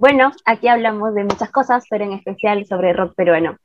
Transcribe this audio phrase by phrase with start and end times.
[0.00, 3.58] Bueno, aquí hablamos de muchas cosas, pero en especial sobre rock peruano.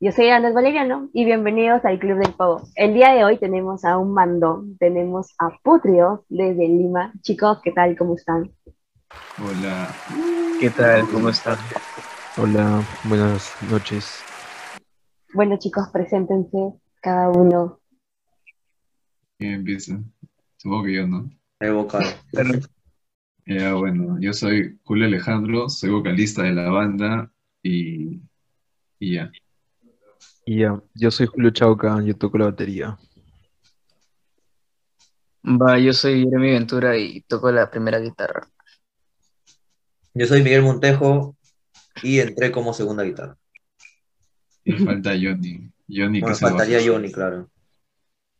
[0.00, 2.62] Yo soy Andrés Valeriano y bienvenidos al Club del Pavo.
[2.74, 7.12] El día de hoy tenemos a un mando, tenemos a Putrio desde Lima.
[7.20, 7.96] Chicos, ¿qué tal?
[7.96, 8.50] ¿Cómo están?
[9.38, 9.94] Hola.
[10.58, 11.08] ¿Qué tal?
[11.12, 11.58] ¿Cómo están?
[12.38, 14.20] Hola, buenas noches.
[15.32, 17.78] Bueno, chicos, preséntense cada uno.
[19.38, 20.00] ¿Quién empieza?
[20.56, 21.30] Supongo que yo, ¿no?
[21.60, 22.02] El vocal.
[23.44, 27.30] Ya, bueno, yo soy Julio Alejandro, soy vocalista de la banda
[27.62, 28.20] y,
[29.00, 29.32] y ya.
[30.46, 32.98] Y ya, yo soy Julio Chauca, yo toco la batería.
[35.44, 38.46] Va, yo soy Jeremy Ventura y toco la primera guitarra.
[40.14, 41.36] Yo soy Miguel Montejo
[42.02, 43.36] y entré como segunda guitarra.
[44.64, 45.68] Y falta Johnny.
[45.88, 46.78] Johnny Bueno, el faltaría.
[46.86, 47.50] Johnny, claro.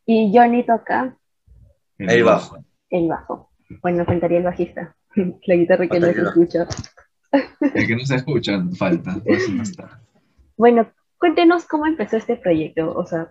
[0.07, 1.17] Y Johnny toca
[1.99, 2.65] El bajo.
[2.91, 3.51] el bajo.
[3.81, 4.95] Bueno, faltaría el bajista,
[5.47, 6.67] la guitarra que no se escucha.
[7.75, 9.17] El que no se escucha, falta.
[9.25, 10.01] no está.
[10.57, 10.87] Bueno,
[11.19, 12.93] cuéntenos cómo empezó este proyecto.
[12.95, 13.31] O sea,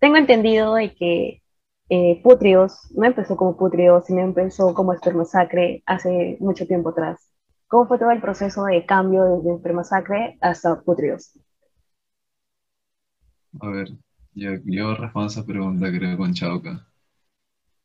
[0.00, 1.42] tengo entendido de que
[1.88, 7.30] eh, Putrios no empezó como Putrios, sino empezó como Espermasacre hace mucho tiempo atrás.
[7.68, 11.38] ¿Cómo fue todo el proceso de cambio desde Espermasacre hasta Putrios?
[13.60, 13.88] A ver,
[14.34, 16.86] yo, yo respondo esa pregunta creo con Chauca.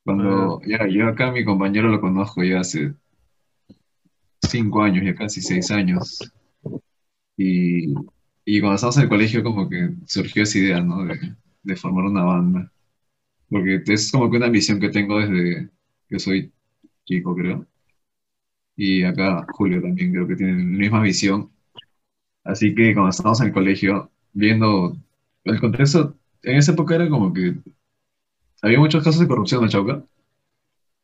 [0.03, 2.95] Cuando, ya, yo acá a mi compañero lo conozco ya hace
[4.51, 6.19] cinco años, ya casi seis años.
[7.37, 7.93] Y,
[8.45, 11.03] y cuando estábamos en el colegio como que surgió esa idea, ¿no?
[11.05, 11.17] De,
[11.63, 12.71] de formar una banda.
[13.49, 15.69] Porque es como que una visión que tengo desde
[16.09, 16.53] que soy
[17.05, 17.67] chico, creo.
[18.75, 21.51] Y acá Julio también creo que tiene la misma visión.
[22.43, 24.97] Así que cuando estábamos en el colegio, viendo
[25.45, 27.55] el contexto, en esa época era como que
[28.61, 30.03] había muchos casos de corrupción, ¿no, Chauca?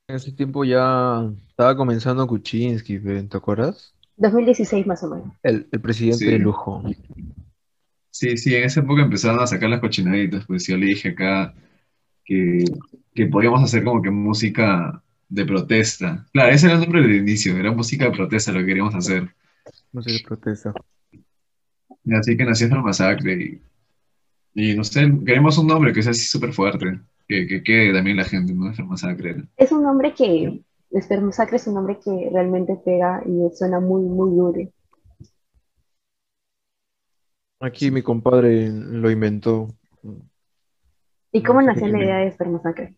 [0.10, 3.94] En ese tiempo ya estaba comenzando Kuczynski, ¿te acuerdas?
[4.16, 5.34] 2016 más o menos.
[5.44, 6.32] El, el presidente Sí.
[6.32, 6.82] de lujo.
[8.10, 11.54] Sí, sí, en esa época empezaron a sacar las cochinaditas, pues yo le dije acá
[12.24, 12.64] que,
[13.14, 16.26] que podíamos hacer como que música de protesta.
[16.32, 19.30] Claro, ese era el nombre del inicio, era música de protesta lo que queríamos hacer.
[19.92, 20.74] No sé qué protesta.
[22.06, 23.62] Y así que nació el masacre
[24.56, 27.94] y, y no sé, queremos un nombre que sea así súper fuerte, que, que quede
[27.94, 28.72] también la gente, ¿no?
[28.86, 29.44] Masacre.
[29.58, 30.62] Es un nombre que,
[30.92, 34.72] Espermasacre es un nombre que realmente pega y suena muy, muy duro.
[37.60, 39.68] Aquí mi compadre lo inventó.
[41.32, 42.06] ¿Y cómo No nació la tiene.
[42.06, 42.96] idea de Espermasacre?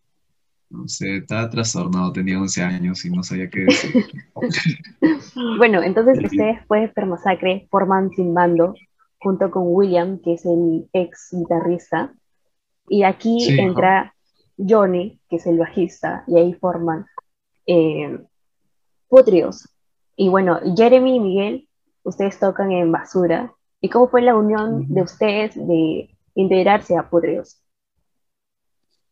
[0.70, 4.06] No sé, estaba trastornado, tenía 11 años y no sabía qué decir.
[5.58, 6.26] Bueno, entonces Sí.
[6.26, 8.76] ustedes después de Espermasacre forman Sin Bando
[9.20, 12.14] junto con William, que es el ex guitarrista,
[12.88, 14.14] y aquí Sí, entra
[14.68, 17.06] Johnny, que es el bajista, y ahí forman
[17.66, 18.20] eh,
[19.08, 19.70] Putrios.
[20.16, 21.70] Y bueno, Jeremy y Miguel,
[22.04, 23.54] ustedes tocan en Basura.
[23.82, 27.62] ¿Y cómo fue la unión de ustedes de integrarse a Putrios?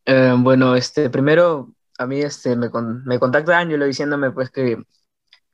[0.06, 4.84] Eh, bueno, este, primero a mí este, me, con- me contacta Ángelo diciéndome pues que,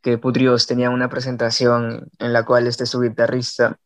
[0.02, 3.78] que Putrios tenía una presentación en la cual este, su guitarrista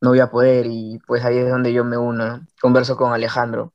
[0.00, 2.46] no iba a poder y pues ahí es donde yo me uno, ¿no?
[2.60, 3.72] Converso con Alejandro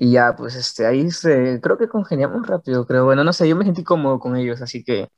[0.00, 3.56] y ya pues este, ahí este, creo que congeniamos rápido, creo, bueno, no sé, yo
[3.56, 5.10] me sentí cómodo con ellos, así que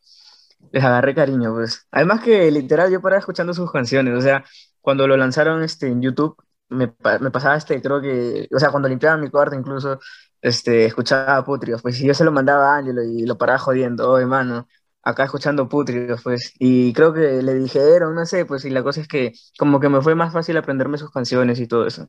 [0.73, 1.87] les agarré cariño pues.
[1.91, 4.45] Además que literal yo paraba escuchando sus canciones, o sea,
[4.81, 6.37] cuando lo lanzaron este, en YouTube
[6.69, 10.01] me, me pasaba este, creo que, o sea, cuando limpiaba mi cuarto incluso
[10.41, 14.11] este, escuchaba Putrios, pues y yo se lo mandaba a Ángelo y lo paraba jodiendo,
[14.11, 14.67] oye, mano,
[15.03, 19.01] acá escuchando Putrios, pues, y creo que le dijeron, no sé, pues, y la cosa
[19.03, 22.09] es que como que me fue más fácil aprenderme sus canciones y todo eso.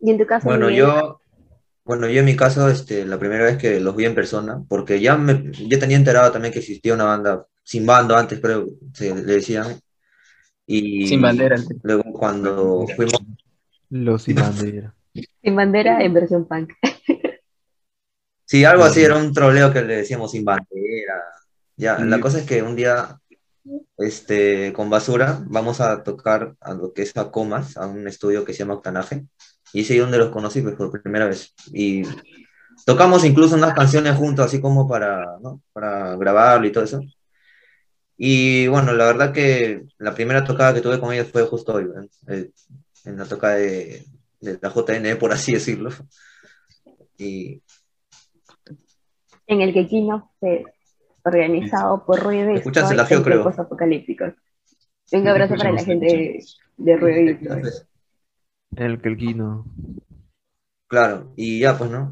[0.00, 1.20] Y en tu caso, Bueno, Miguel, yo,
[1.84, 5.00] bueno, yo en mi caso, este, la primera vez que los vi en persona, porque
[5.00, 9.14] ya me, ya tenía enterado también que existía una banda sin bando antes, creo, se
[9.14, 9.78] le decían.
[10.66, 11.56] Y Sin bandera.
[11.82, 13.20] luego cuando fuimos,
[13.90, 14.94] Los sin bandera.
[15.42, 16.72] Sin Bandera en versión punk.
[18.44, 21.14] sí, algo así, era un troleo que le decíamos sin bandera.
[21.76, 22.22] Ya, la Sí.
[22.22, 23.18] cosa es que un día,
[23.98, 28.44] este, con Basura, vamos a tocar a lo que es a Comas, a un estudio
[28.44, 29.26] que se llama Octanaje,
[29.72, 31.54] y ese es donde los conocí pues, por primera vez.
[31.72, 32.02] Y
[32.84, 35.62] tocamos incluso unas canciones juntos, así como para, ¿no?
[35.72, 37.00] para grabarlo y todo eso.
[38.16, 41.88] Y bueno, la verdad que la primera tocada que tuve con ellos fue justo hoy.
[42.28, 42.50] Eh,
[43.04, 44.04] en la toca de,
[44.40, 45.90] de la JN, por así decirlo.
[47.16, 47.62] Y
[49.46, 50.64] en el que Kino fue
[51.24, 53.48] organizado por Ruido y Escuchas el creo.
[53.48, 54.32] apocalípticos.
[55.12, 56.40] Un abrazo para la gente
[56.76, 57.89] de Ruido y.
[58.74, 59.64] El Kelquino.
[60.88, 62.10] Claro, y ya pues, ¿no?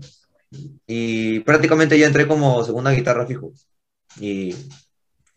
[0.86, 3.52] Y prácticamente ya entré como segunda guitarra fijo.
[4.20, 4.54] Y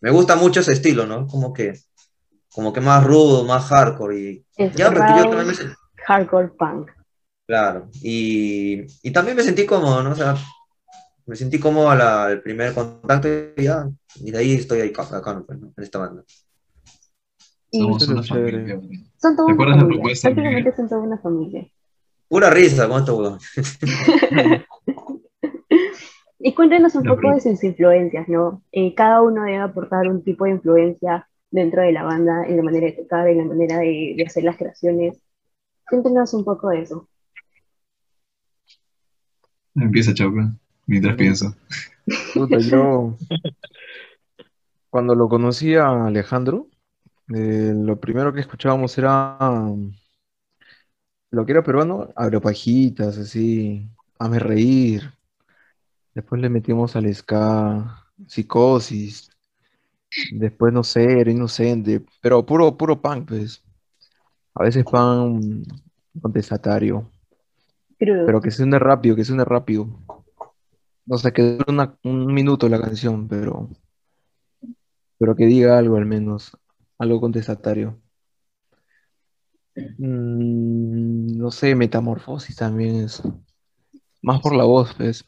[0.00, 1.26] me gusta mucho ese estilo, ¿no?
[1.26, 1.74] Como que,
[2.52, 4.20] como que más rudo, más hardcore.
[4.20, 5.76] Y, Es ya, porque yo también me sen-
[6.06, 6.90] hardcore punk.
[7.46, 10.12] Claro, y, y también me sentí cómodo, ¿no?
[10.12, 10.36] O sea,
[11.26, 15.02] me sentí cómodo al, al primer contacto y ya, y de ahí estoy ahí, acá,
[15.18, 15.72] acá, pues, ¿no?
[15.76, 16.24] en esta banda.
[17.72, 18.80] Somos una familia.
[19.16, 20.02] son toda ¿Te una familia.
[20.02, 21.66] Prácticamente son toda una familia.
[22.28, 23.38] Pura risa con esto, weón.
[26.44, 28.64] Y cuéntenos un La poco de sus influencias, ¿no?
[28.72, 32.64] Eh, cada uno debe aportar un tipo de influencia dentro de la banda, en la
[32.64, 35.22] manera de tocar, en la manera de, de hacer las creaciones.
[35.88, 37.08] Cuéntenos un poco de eso.
[39.76, 40.52] Empieza, Chauca,
[40.86, 41.54] mientras pienso.
[42.34, 43.16] Puta, yo
[44.90, 46.66] cuando lo conocí a Alejandro,
[47.28, 49.38] eh, lo primero que escuchábamos era
[51.30, 53.88] lo que era peruano, agropajitas, así,
[54.18, 55.10] hazme reír.
[56.14, 59.30] Después le metimos al ska, psicosis.
[60.32, 63.62] Después, no sé, era inocente, pero puro, puro punk, pues.
[64.54, 65.66] A veces punk
[66.20, 67.10] contestatario,
[67.98, 68.26] Crudo.
[68.26, 69.88] pero que suene rápido, que suene rápido.
[71.08, 73.68] O sea, que dure un minuto la canción, pero,
[75.18, 76.56] pero que diga algo al menos,
[77.02, 78.00] algo contestatario.
[79.74, 83.22] Mm, no sé, Metamorfosis también es
[84.22, 85.24] más por la voz, pues.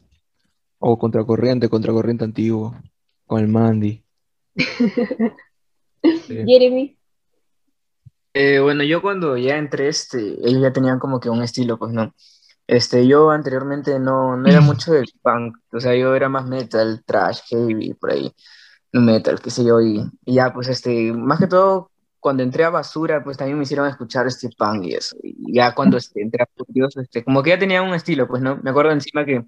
[0.79, 2.75] O Contracorriente, Contracorriente antiguo,
[3.25, 4.03] con el Mandy.
[6.27, 6.35] Sí.
[6.45, 6.97] Jeremy,
[8.33, 10.17] Eh, bueno, yo cuando ya entré, este,
[10.47, 12.13] ellos ya tenían como que un estilo, pues no.
[12.67, 17.03] Este, yo anteriormente no, no era mucho del punk, o sea, yo era más metal,
[17.05, 18.31] trash, heavy, por ahí,
[19.01, 22.69] metal, qué sé yo, y, y ya, pues, este, más que todo, cuando entré a
[22.69, 26.43] Basura, pues también me hicieron escuchar este punk y eso, y ya cuando este, entré
[26.43, 28.57] a Furioso, este, como que ya tenía un estilo, pues, ¿no?
[28.63, 29.45] Me acuerdo encima que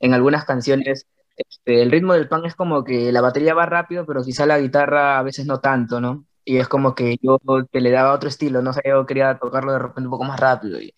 [0.00, 1.06] en algunas canciones,
[1.36, 4.58] este, el ritmo del punk es como que la batería va rápido, pero quizá la
[4.58, 6.26] guitarra a veces no tanto, ¿no?
[6.44, 7.38] Y es como que yo
[7.70, 10.40] te le daba otro estilo, no sé, yo quería tocarlo de repente un poco más
[10.40, 10.80] rápido.
[10.80, 10.94] Y,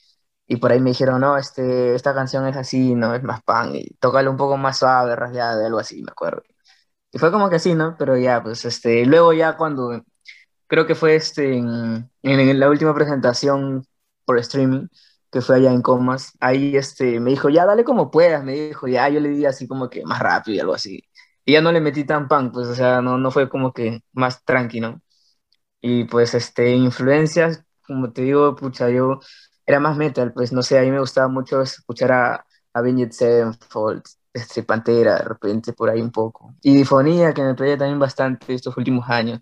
[0.46, 3.74] y por ahí me dijeron, no, este, esta canción es así, no, es más punk,
[3.74, 6.42] y tócalo un poco más suave, rasgada, algo así, me acuerdo.
[7.12, 7.96] Y fue como que así, ¿no?
[7.98, 10.02] Pero ya, pues, este, luego ya cuando,
[10.68, 13.86] creo que fue este, en, en la última presentación
[14.24, 14.88] por streaming,
[15.30, 18.88] que fue allá en Comas, ahí este, me dijo, ya, dale como puedas, me dijo,
[18.88, 21.02] ya, yo le di así como que más rápido y algo así.
[21.44, 24.02] Y ya no le metí tan punk, pues, o sea, no, no fue como que
[24.12, 25.00] más tranqui, ¿no?
[25.80, 29.20] Y pues, este, influencias, como te digo, pucha, yo
[29.66, 34.02] era más metal, pues, no sé, a mí me gustaba mucho escuchar a Avenged Sevenfold,
[34.32, 36.54] este, Pantera, de repente, por ahí un poco.
[36.62, 39.40] Y Difonía, que me pedía también bastante estos últimos años.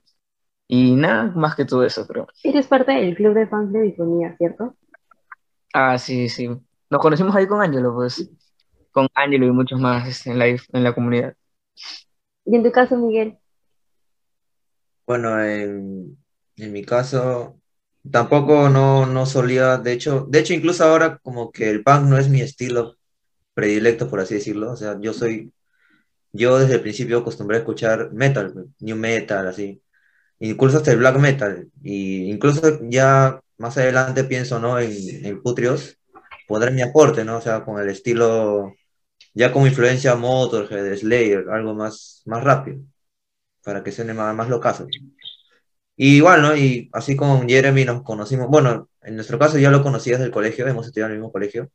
[0.68, 2.26] Y nada, más que todo eso, creo.
[2.42, 4.76] eres parte del club de fans de Difonía, ¿cierto?
[5.72, 6.48] Ah, sí, sí.
[6.90, 8.30] Nos conocimos ahí con Ángelo, pues,
[8.92, 11.34] con Ángelo y muchos más este, en la, en la comunidad.
[12.44, 13.38] Y en tu caso, Miguel,
[15.06, 16.18] Bueno, en,
[16.56, 17.60] en mi caso,
[18.10, 22.18] tampoco no, no solía, de hecho, de hecho, incluso ahora como que el punk no
[22.18, 22.97] es mi estilo
[23.58, 24.70] predilecto, por así decirlo.
[24.72, 25.52] O sea, yo soy,
[26.32, 29.82] yo desde el principio acostumbré a escuchar metal, new metal, así.
[30.40, 31.68] Incluso hasta el black metal.
[31.82, 34.78] Y incluso ya más adelante pienso, ¿no?
[34.78, 34.92] En,
[35.26, 35.98] en Putrios,
[36.48, 37.38] pondré mi aporte, ¿no?
[37.38, 38.74] O sea, con el estilo,
[39.34, 42.80] ya como influencia Motorhead, Slayer, algo más, más rápido,
[43.64, 44.86] para que suene más, más locazo.
[45.96, 46.56] Y igual, ¿no?
[46.56, 50.30] Y así con Jeremy nos conocimos, bueno, en nuestro caso ya lo conocí desde el
[50.30, 51.70] colegio, hemos estudiado en el mismo colegio,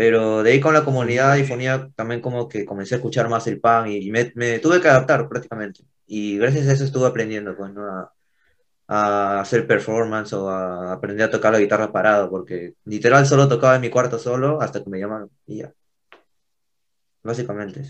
[0.00, 3.46] pero de ahí con la comunidad y fonía también como que comencé a escuchar más
[3.46, 5.82] el pan y me, me tuve que adaptar prácticamente.
[6.06, 7.84] Y gracias a eso estuve aprendiendo, pues, ¿no?
[7.84, 8.10] A,
[8.88, 13.74] a hacer performance o a aprender a tocar la guitarra parado, porque literal solo tocaba
[13.74, 15.74] en mi cuarto solo hasta que me llamaron y ya.
[17.22, 17.82] Básicamente.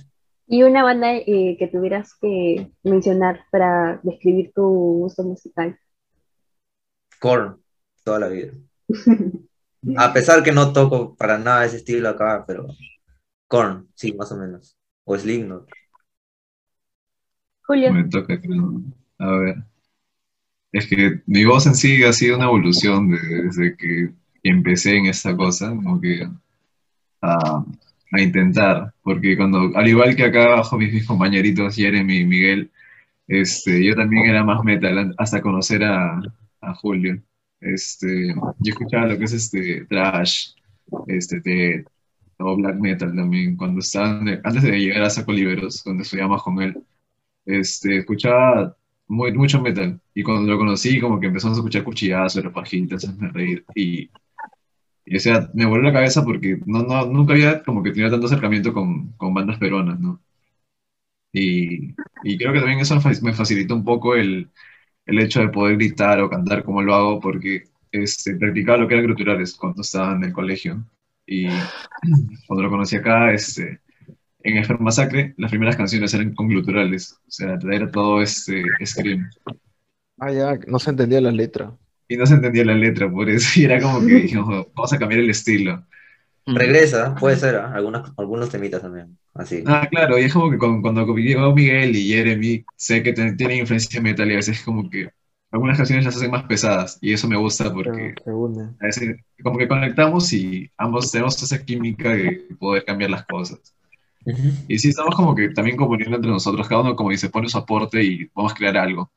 [0.49, 5.79] y una banda eh, que tuvieras que mencionar para describir tu gusto musical.
[7.21, 7.62] Korn,
[8.02, 8.52] toda la vida.
[10.04, 12.66] A pesar que no toco para nada ese estilo acá, pero
[13.49, 14.76] Korn, sí, más o menos.
[15.04, 15.68] O Slipknot.
[17.66, 18.82] Julio, Me toca, creo.
[19.18, 19.56] A ver.
[20.72, 24.10] Es que mi voz en sí ha sido una evolución de- desde que
[24.42, 26.28] empecé en esta cosa, como que
[27.22, 27.64] a,
[28.12, 32.70] a intentar, porque cuando, al igual que acá abajo mis, mis compañeritos Jeremy y Miguel,
[33.28, 36.20] este, yo también era más metal hasta conocer a,
[36.62, 37.22] a Julio.
[37.61, 40.52] Este, yo escuchaba lo que es este trash,
[41.07, 41.85] este, de,
[42.38, 46.83] black metal también, cuando estaban, antes de llegar a Saco Liberos, cuando estudiamos con él
[47.47, 48.76] este, escuchaba
[49.09, 50.00] muy, mucho metal.
[50.14, 53.64] Y cuando lo conocí, como que empezamos a escuchar cuchillazos, repajitas, hazme reír.
[53.75, 54.11] Y,
[55.05, 58.11] y, o sea, me voló la cabeza porque no, no, nunca había como que tenido
[58.11, 60.21] tanto acercamiento con, con bandas peruanas, ¿no?
[61.33, 64.50] Y, y creo que también eso me facilitó un poco el,
[65.11, 68.95] el hecho de poder gritar o cantar como lo hago, porque este, practicaba lo que
[68.95, 70.85] eran culturales cuando estaba en el colegio.
[71.26, 71.49] Y
[72.47, 73.81] cuando lo conocí acá, este,
[74.43, 79.29] en el Masacre, las primeras canciones eran con culturales, o sea, era todo este scream.
[80.19, 81.76] Ah, ya, no se entendía la letra.
[82.09, 84.99] Y no se entendía la letra, por eso, y era como que dijimos, vamos a
[84.99, 85.85] cambiar el estilo.
[86.47, 87.73] Regresa, puede ser, ¿ah?
[87.75, 89.16] Algunas, algunos temitas también.
[89.35, 89.62] Así.
[89.66, 93.37] Ah, claro, y es como que cuando, cuando llegó Miguel y Jeremy, sé que ten-
[93.37, 95.11] tienen influencia metal y a veces como que
[95.50, 98.14] algunas canciones las hacen más pesadas, y eso me gusta porque
[98.80, 103.61] a veces como que conectamos y ambos tenemos esa química de poder cambiar las cosas.
[104.66, 107.59] Y sí, estamos como que también componiendo entre nosotros, cada uno como dice, pone su
[107.59, 109.11] aporte y vamos a crear algo.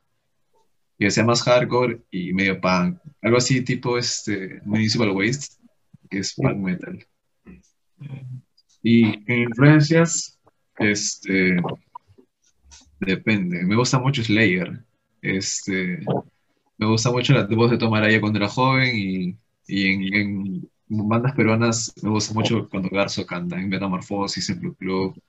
[0.98, 2.98] Que sea más hardcore y medio punk.
[3.22, 5.56] Algo así tipo este Municipal Waste,
[6.10, 7.06] que es punk metal.
[8.82, 10.40] Y en influencias,
[10.78, 11.58] este,
[13.00, 13.64] depende.
[13.64, 14.84] Me gusta mucho Slayer.
[15.22, 16.00] Este,
[16.78, 21.94] me gusta mucho la voz de Tomaraya cuando era joven y, y en, bandas peruanas
[22.02, 25.22] me gusta mucho cuando Garzo canta, en Metamorfosis, en Blue Club.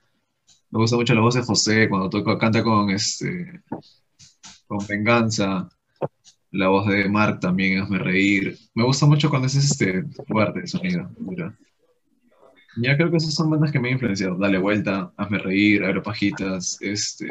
[0.70, 3.62] Me gusta mucho la voz de José cuando toca, canta con, este,
[4.66, 5.68] con Venganza.
[6.50, 8.56] La voz de Mark también, Hazme Reír.
[8.74, 11.10] Me gusta mucho cuando es este, fuerte sonido.
[11.18, 11.56] dura.
[12.76, 14.36] Ya creo que esas son bandas que me han influenciado.
[14.36, 17.28] Dale vuelta, hazme reír, aeropajitas, este,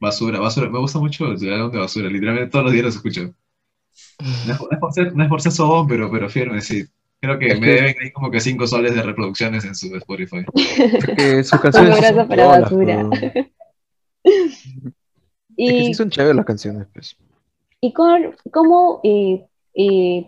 [0.00, 0.68] basura, basura.
[0.68, 2.08] Me gusta mucho el álbum de basura.
[2.08, 3.34] Literalmente todos los días los escucho.
[4.46, 6.84] No es, por ser, no es por ser sobón, pero, pero firme, sí.
[7.20, 9.94] Creo que Es me que- deben ahí como que 5 soles de reproducciones en su
[9.96, 10.44] Spotify.
[10.44, 13.08] Porque sus canciones Un para basura.
[13.10, 13.10] pero-
[15.58, 17.16] Es que Y, sí son chéveres las canciones, pues.
[17.80, 20.26] y con- cómo eh, eh,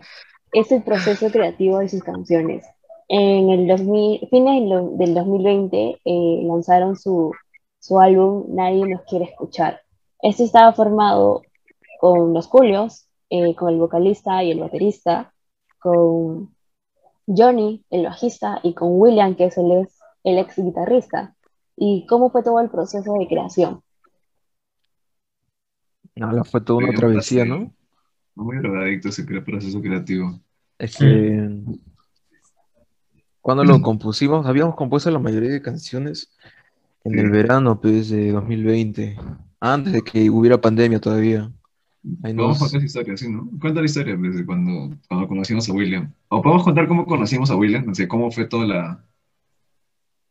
[0.53, 2.65] es el proceso creativo de sus canciones.
[3.11, 7.31] En el 2000, fines del do- del 2020 eh, lanzaron su,
[7.79, 9.81] su álbum Nadie nos quiere escuchar.
[10.21, 11.41] Este estaba formado
[11.99, 15.33] con los Julios, eh, con el vocalista y el baterista,
[15.79, 16.55] con
[17.25, 21.35] Johnny, el bajista, y con William, que es el ex, el ex guitarrista.
[21.75, 23.81] ¿Y cómo fue todo el proceso de creación?
[26.21, 27.49] Ahora fue toda una Sí, travesía, sí.
[27.49, 27.73] ¿no?
[28.35, 30.39] Muy drogadicto ese cre- proceso creativo.
[30.77, 31.49] Es que
[33.49, 36.31] cuando lo compusimos, habíamos compuesto la mayoría de canciones
[37.03, 39.17] en el verano, pues, de 2020,
[39.59, 41.51] antes de que hubiera pandemia todavía.
[42.23, 43.49] Ahí Podemos nos- contar esa historia, sí, ¿no?
[43.59, 46.13] Cuenta la historia pues, de cuando, cuando conocimos a William.
[46.29, 49.03] O podemos contar cómo conocimos a William, o sea, cómo fue toda la,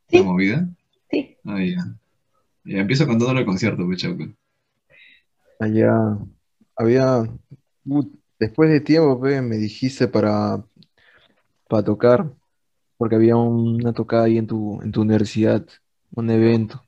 [0.08, 0.18] Sí.
[0.18, 0.68] la movida.
[1.10, 1.36] Sí.
[1.44, 1.94] Ah, ya.
[2.64, 4.28] Ya empiezo contándole el concierto, pues, Chauca.
[5.58, 6.16] Allá
[6.76, 7.22] había,
[7.86, 8.04] uh,
[8.38, 10.62] después de tiempo, pe, me dijiste para,
[11.68, 12.30] para tocar,
[12.98, 15.66] porque había una tocada ahí en tu, en tu universidad,
[16.12, 16.86] un evento.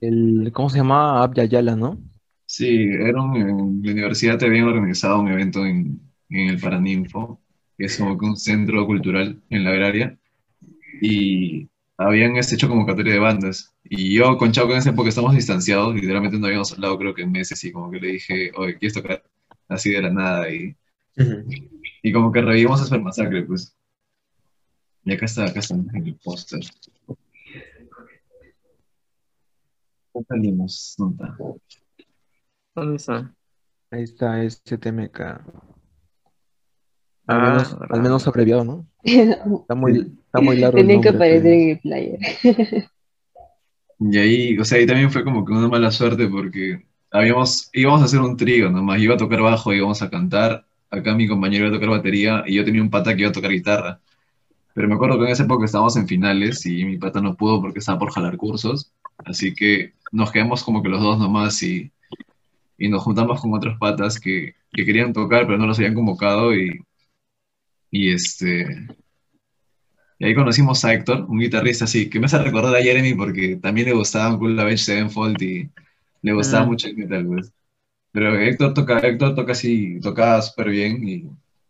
[0.00, 1.22] El, ¿cómo se llamaba?
[1.24, 2.02] Abya Yala, ¿no?
[2.46, 3.46] Sí, era un- en
[3.82, 6.00] la universidad te habían organizado un evento en,
[6.30, 7.40] en el Paraninfo,
[7.76, 10.18] que es como que un centro cultural en la agraria,
[11.02, 13.74] y habían este, hecho convocatoria de bandas.
[13.84, 17.22] Y yo con Chauca en esa época estamos distanciados, literalmente no habíamos hablado creo que
[17.22, 19.24] en meses, y como que le dije, oye, ¿quieres tocar?
[19.68, 20.76] Así de la nada, y,
[21.18, 21.56] Ujú.
[22.02, 23.76] y como que revivimos Super Masacre, pues.
[25.06, 26.60] Y acá está, acá está en el póster.
[30.12, 30.94] ¿Dónde salimos?
[30.98, 31.36] ¿Dónde está?
[32.74, 33.34] ¿Dónde está?
[33.92, 35.20] Ahí está este TMK.
[35.20, 35.40] Al
[37.28, 37.88] Ah, menos, verdad.
[37.96, 38.86] al menos abreviado, ¿no?
[39.04, 42.18] Está muy, está muy largo el Tenían que aparecer en el player.
[43.98, 48.02] Y ahí, o sea, ahí también fue como que una mala suerte porque habíamos, íbamos
[48.02, 51.64] a hacer un trío nomás, iba a tocar bajo, íbamos a cantar, acá mi compañero
[51.66, 53.98] iba a tocar batería y yo tenía un pata que iba a tocar guitarra.
[54.76, 57.62] Pero me acuerdo que en esa época estábamos en finales y mi pata no pudo
[57.62, 58.92] porque estaba por jalar cursos,
[59.24, 61.90] así que nos quedamos como que los dos nomás y,
[62.78, 66.54] y nos juntamos con otros patas que, que querían tocar pero no los habían convocado
[66.56, 66.80] y,
[67.90, 68.66] y este...
[70.18, 73.56] Y ahí conocimos a Héctor, un guitarrista así, que me hace recordar a Jeremy porque
[73.56, 75.70] también le gustaba Cool Avenged Sevenfold y
[76.22, 76.68] le gustaba Mm.
[76.68, 77.52] mucho el metal, pues.
[78.12, 81.24] Pero Héctor toca, Héctor toca así, tocaba súper bien y,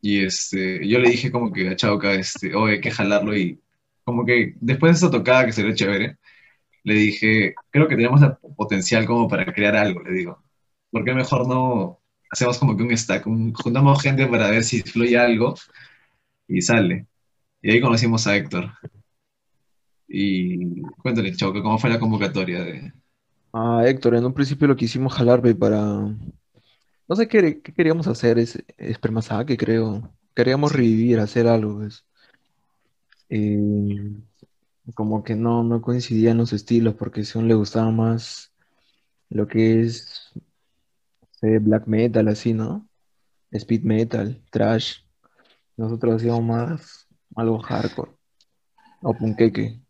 [0.08, 3.60] y, este, yo le dije como que a Chauca, este, oye, hay que jalarlo y
[4.04, 6.18] como que después de esa tocada que se ve chévere,
[6.84, 10.42] le dije, creo que tenemos el potencial como para crear algo, le digo.
[10.90, 14.82] ¿Por qué mejor no hacemos como que un stack, un- juntamos gente para ver si
[14.82, 15.54] fluye algo
[16.48, 17.06] y sale?
[17.62, 18.72] Y ahí conocimos a Héctor.
[20.08, 22.92] Y cuéntale, Chauca, ¿cómo fue la convocatoria de...
[23.52, 26.14] Ah, Héctor, en un principio lo quisimos jalar, para...
[27.08, 30.12] No sé qué, queríamos hacer, es espermazaque, creo.
[30.34, 32.04] Queríamos revivir, hacer algo, pues.
[33.28, 34.12] Eh,
[34.94, 38.52] como que no, no coincidían los estilos porque a Sion le gustaba más
[39.30, 40.32] lo que es
[41.42, 42.88] eh, black metal, así, ¿no?
[43.50, 44.98] Speed metal, trash.
[45.76, 48.12] Nosotros hacíamos más algo hardcore
[49.02, 49.80] o punqueque.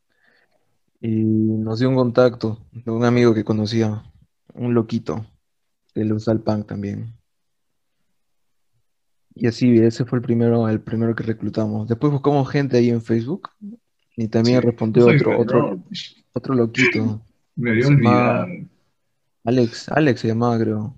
[1.00, 4.02] Y nos dio un contacto de un amigo que conocía,
[4.54, 5.26] un loquito,
[5.96, 7.14] que le gusta el punk también.
[9.34, 11.88] Y así, ese fue el primero, el primero que reclutamos.
[11.88, 13.50] Después buscamos gente ahí en Facebook
[14.16, 15.82] y también Sí, respondió otro, otro,
[16.32, 17.22] otro loquito.
[17.54, 18.46] Me había olvidado.
[19.44, 20.94] Alex, Alex se llamaba, creo.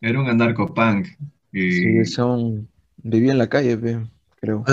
[0.00, 1.06] Era un anarcopunk.
[1.52, 2.68] Sí, Y son,
[2.98, 3.78] vivía en la calle,
[4.40, 4.64] creo.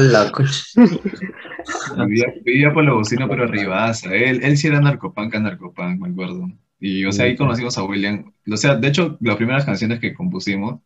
[2.08, 4.14] Vivía, vivía por la bocina, pero arribaza.
[4.14, 6.48] Él, él sí era anarcopunk, anarcopunk, me acuerdo.
[6.80, 8.32] Y, o sea, ahí conocimos a William.
[8.52, 10.82] O sea, de hecho, las primeras canciones que compusimos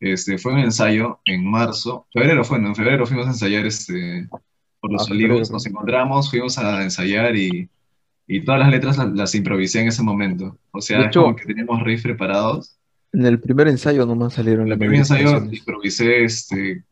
[0.00, 2.06] este, fue un ensayo en marzo.
[2.12, 2.68] Febrero fue, ¿no?
[2.68, 4.28] En febrero fuimos a ensayar este,
[4.80, 5.50] por Los Ah, Olivos.
[5.50, 7.68] Nos encontramos, fuimos a ensayar y,
[8.28, 10.56] y todas las letras las, las improvisé en ese momento.
[10.70, 12.76] O sea, De es como hecho- que teníamos riffs preparados.
[13.12, 15.58] En el primer ensayo nomás salieron En la el primer ensayo canciones.
[15.58, 16.84] improvisé este,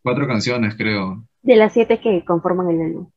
[0.00, 1.26] cuatro canciones, creo.
[1.42, 3.10] De las siete que conforman el álbum.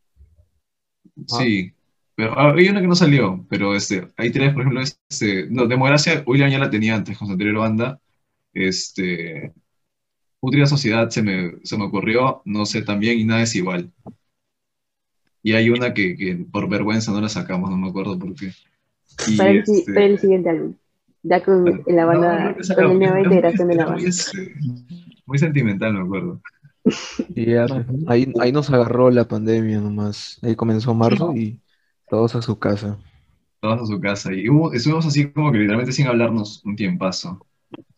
[1.28, 1.74] Sí,
[2.20, 5.68] pero ah, hay una que no salió, pero este, hay tres, por ejemplo, este, no,
[5.68, 7.98] Democracia, William ya la tenía antes con su anterior banda,
[8.54, 9.54] este,
[10.42, 13.94] Putria Sociedad se me, se me ocurrió, no sé, también, y nada es igual.
[15.42, 18.52] Y hay una que, que por vergüenza no la sacamos, no me acuerdo por qué.
[19.26, 20.76] Y, Para el, este, para el siguiente álbum.
[21.24, 24.06] Ya con la no, banda, no, con la nueva integración de la banda.
[24.06, 24.56] este,
[25.26, 26.42] muy sentimental, me acuerdo.
[27.34, 27.54] Y
[28.08, 30.38] ahí, ahí nos agarró la pandemia nomás.
[30.42, 31.62] Ahí comenzó marzo y
[32.10, 32.98] todos a su casa.
[33.62, 34.34] Todos a su casa.
[34.34, 37.46] Y hubo- estuvimos así como que literalmente sin hablarnos un tiempazo.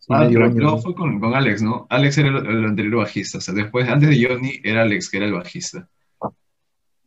[0.08, 0.78] Ah, pero año, ¿no?
[0.78, 1.86] fue con, con Alex, ¿no?
[1.88, 3.38] Alex era el, el anterior bajista.
[3.38, 5.88] O sea, después, antes de Johnny, era Alex, que era el bajista.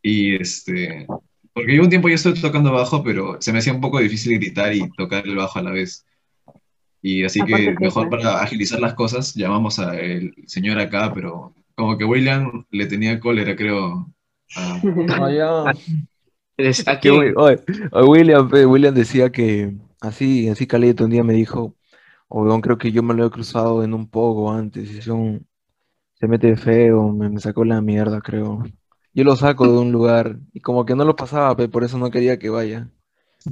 [0.02, 1.06] Y este.
[1.52, 4.38] Porque yo un tiempo yo estoy tocando bajo, pero se me hacía un poco difícil
[4.38, 6.04] gritar y tocar el bajo a la vez.
[7.02, 12.04] Y así que mejor para agilizar las cosas, llamamos al señor acá, pero como que
[12.04, 14.12] William le tenía cólera, creo.
[14.56, 14.80] a-.
[16.56, 17.34] Es- ¿A Que oye,
[17.92, 21.74] William, pe, William decía que así, así Calito un día me dijo,
[22.28, 25.06] o weón, creo que yo me lo he cruzado en un poco antes, y es
[25.08, 25.46] un-
[26.14, 28.64] se mete feo, me, me sacó la mierda, creo.
[29.12, 31.98] Yo lo saco de un lugar y como que no lo pasaba, pe, por eso
[31.98, 32.88] no quería que vaya.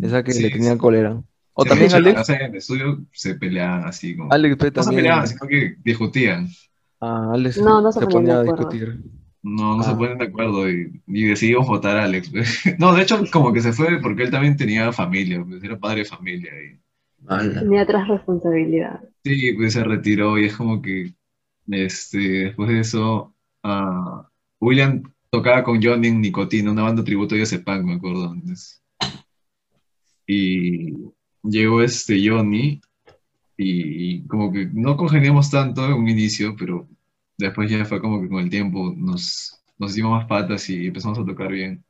[0.01, 0.79] Esa que Sí, le tenía sí.
[0.79, 1.23] cólera.
[1.55, 4.33] O también Alex, o sea, en el estudio se peleaban así como.
[4.33, 6.49] Alex pe, No se también, peleaban, sino que discutían.
[7.01, 8.65] ah, Alex No, no se se ponía a acuerdo.
[8.71, 9.01] discutir.
[9.45, 9.97] No, no se Ah.
[9.99, 12.33] ponen de acuerdo y, y decidimos votar a Alex.
[12.79, 16.01] No, de hecho, como que se fue porque él también tenía familia, pues, era padre
[16.01, 16.51] de familia.
[16.63, 16.81] Y.
[17.55, 19.09] Tenía otras responsabilidades.
[19.25, 21.13] sí, pues se retiró y es como que
[21.69, 24.29] este, después de eso, ah,
[24.61, 28.83] William tocaba con Johnny en Nicotina, una banda tributo de ese punk, me acuerdo antes.
[30.27, 30.93] Y
[31.43, 32.81] llegó este Johnny
[33.57, 36.89] y, y como que no congeniamos tanto en un inicio, pero
[37.39, 41.19] después ya fue como que con el tiempo nos, nos hicimos más patas y empezamos
[41.19, 41.85] a tocar bien.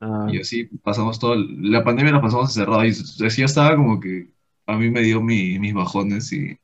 [0.00, 4.00] Ah, Y así pasamos todo, la pandemia la pasamos encerrados y así yo estaba como
[4.00, 4.30] que
[4.66, 6.58] a mí me dio mi- mis bajones y,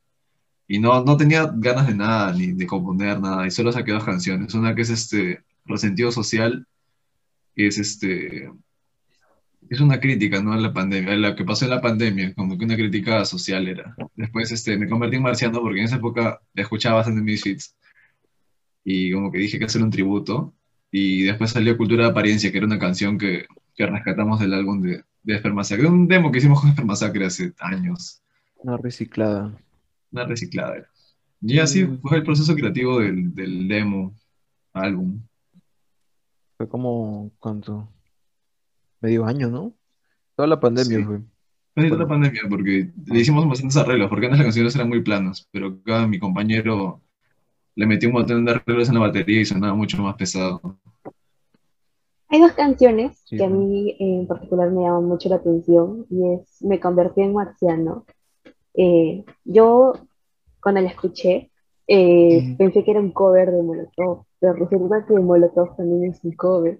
[0.67, 4.05] y no, no tenía ganas de nada, ni de componer nada, y solo saqué dos
[4.05, 4.53] canciones.
[4.55, 6.67] Una que es este Resentido Social,
[7.55, 8.51] que es este,
[9.69, 10.53] es una crítica, ¿no?
[10.53, 13.67] A la pandemia, a lo que pasó en la pandemia, como que una crítica social
[13.67, 13.95] era.
[14.15, 17.75] Después este, me convertí en marciano porque en esa época escuchaba bastante Misfits
[18.83, 20.53] y como que dije que hacer un tributo.
[20.91, 24.79] Y después salió Cultura de Apariencia, que era una canción que, que rescatamos del álbum
[24.81, 25.87] de, de Espermasacre.
[25.87, 28.21] Un demo que hicimos con Espermasacre hace años.
[28.57, 29.51] una reciclada.
[30.11, 30.89] Una reciclada era.
[31.41, 31.99] Y así Mm.
[32.01, 34.13] fue el proceso creativo del, del demo,
[34.73, 35.19] álbum.
[36.57, 37.89] Fue como, ¿cuánto?
[39.03, 39.73] Medio año, ¿no?
[40.35, 41.03] Toda la pandemia Sí.
[41.03, 41.19] fue.
[41.75, 41.97] Bueno.
[41.97, 45.67] la pandemia, porque le hicimos bastantes arreglos, porque antes las canciones eran muy planas, pero
[45.81, 47.01] acá mi compañero
[47.75, 50.61] le metió un montón de arreglos en la batería y sonaba mucho más pesado.
[52.29, 56.33] Hay dos canciones Sí, que a mí en particular me llaman mucho la atención y
[56.33, 58.05] es Me convertí en marciano.
[58.75, 59.93] Eh, yo
[60.61, 61.51] cuando la escuché
[61.87, 66.31] eh, pensé que era un cover de Molotov, pero resulta que Molotov también es un
[66.33, 66.79] cover.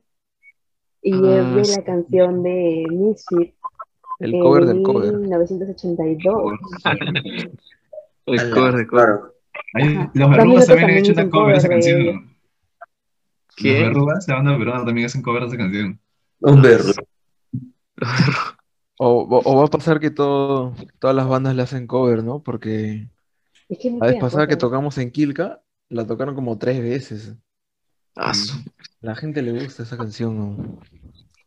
[1.03, 1.75] Y Ah, es de sí.
[1.77, 3.53] la canción de Misfit
[4.19, 5.13] El cover de del cover.
[5.17, 6.53] 1982.
[8.25, 8.87] El cover, el cover.
[8.87, 9.33] Claro.
[9.75, 10.11] Ahí, Ajá.
[10.13, 12.01] los También nosotros también han hecho una cover de esa de canción.
[12.01, 12.11] ella.
[12.13, 13.81] Los ¿Qué?
[13.83, 15.99] verrugas, la banda peruana también hacen cover de esa canción.
[16.39, 16.91] Un berro.
[18.99, 22.41] O, o- o va a pasar que todo, todas las bandas le hacen cover, ¿no?
[22.43, 23.09] Porque
[23.69, 27.35] Es que no la vez pasada que tocamos en Quilca, la tocaron como tres veces.
[28.15, 28.57] Ah, su-
[29.01, 30.79] La gente le gusta esa canción, ¿no?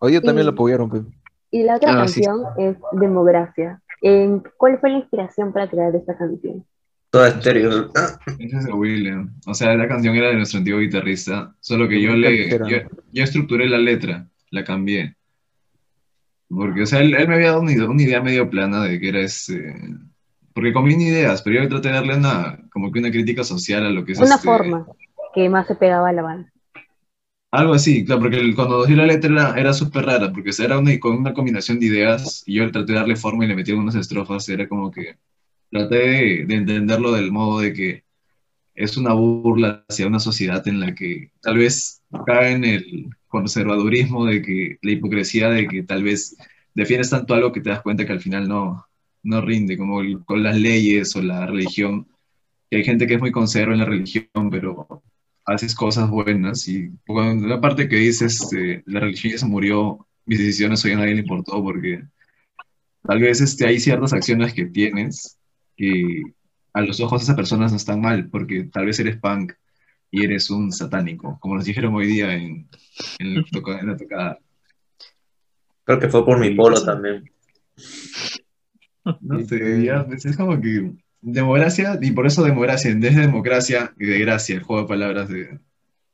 [0.00, 1.02] Hoy día también Y- lo apoyaron, pues.
[1.50, 2.20] Y la otra Ah, sí.
[2.22, 3.80] canción es Democracia.
[4.02, 6.64] En- ¿Cuál fue la inspiración para crear esta canción?
[7.10, 7.90] Todo estéreo.
[8.38, 9.32] Ese es de William.
[9.46, 12.78] O sea, la canción era de nuestro antiguo guitarrista, solo que yo le yo,
[13.12, 15.16] yo estructuré la letra, la cambié.
[16.48, 19.00] Porque, o sea, él, él me había dado una, idea- una idea medio plana de
[19.00, 19.74] que era ese...
[20.52, 23.90] Porque combina ideas, pero yo traté de darle una, como que una crítica social a
[23.90, 24.86] lo que es Una este- forma
[25.34, 26.52] que más se pegaba a la banda.
[27.58, 30.78] Algo así, claro, porque el- cuando di la letra era, era súper rara, porque era
[30.78, 33.70] una, con una combinación de ideas y yo traté de darle forma y le metí
[33.70, 35.16] algunas estrofas, era como que
[35.70, 38.04] traté de, de entenderlo del modo de que
[38.74, 44.26] es una burla hacia una sociedad en la que tal vez cae en el conservadurismo
[44.26, 46.36] de que la hipocresía de que tal vez
[46.74, 48.86] defiendes tanto algo que te das cuenta que al final no,
[49.24, 52.08] no rinde, como el- con las leyes o la religión,
[52.70, 55.02] hay gente que es muy conserva en la religión, pero
[55.46, 60.06] haces cosas buenas y cuando la parte que dices este, la religión ya se murió,
[60.24, 62.02] mis decisiones hoy a nadie le importó porque
[63.02, 65.38] tal vez este, hay ciertas acciones que tienes
[65.76, 66.22] que
[66.72, 69.52] a los ojos de esas personas no están mal porque tal vez eres punk
[70.10, 72.68] y eres un satánico, como nos dijeron hoy día en,
[73.18, 74.38] en, el toca- en la tocada.
[75.84, 77.30] Creo que fue por mi polo también.
[79.20, 80.92] No sé, ya, es como que
[81.32, 84.88] democracia, y por eso democracia, en vez de democracia y de gracia, el juego de
[84.88, 85.58] palabras de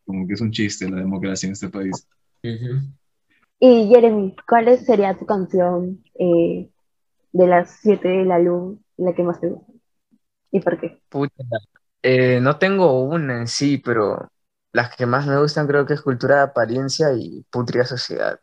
[0.05, 2.09] como que es un chiste la democracia en este país.
[3.61, 6.69] Y Jeremy, ¿cuál sería tu canción eh,
[7.33, 9.73] de las siete de la luz, la que más te gusta?
[10.51, 11.01] ¿Y por qué?
[11.09, 11.45] Puta,
[12.03, 14.31] eh, no tengo una en sí, pero
[14.73, 18.41] las que más me gustan creo que es Cultura de Apariencia y Putria Sociedad.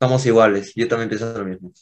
[0.00, 1.72] Somos iguales, yo también pienso lo mismo.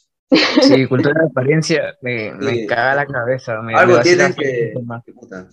[0.59, 2.67] Sí, Cultura de Apariencia me, me Sí.
[2.67, 3.61] caga la cabeza.
[3.61, 4.73] Me, Algo me tienen que.
[5.05, 5.47] que puta,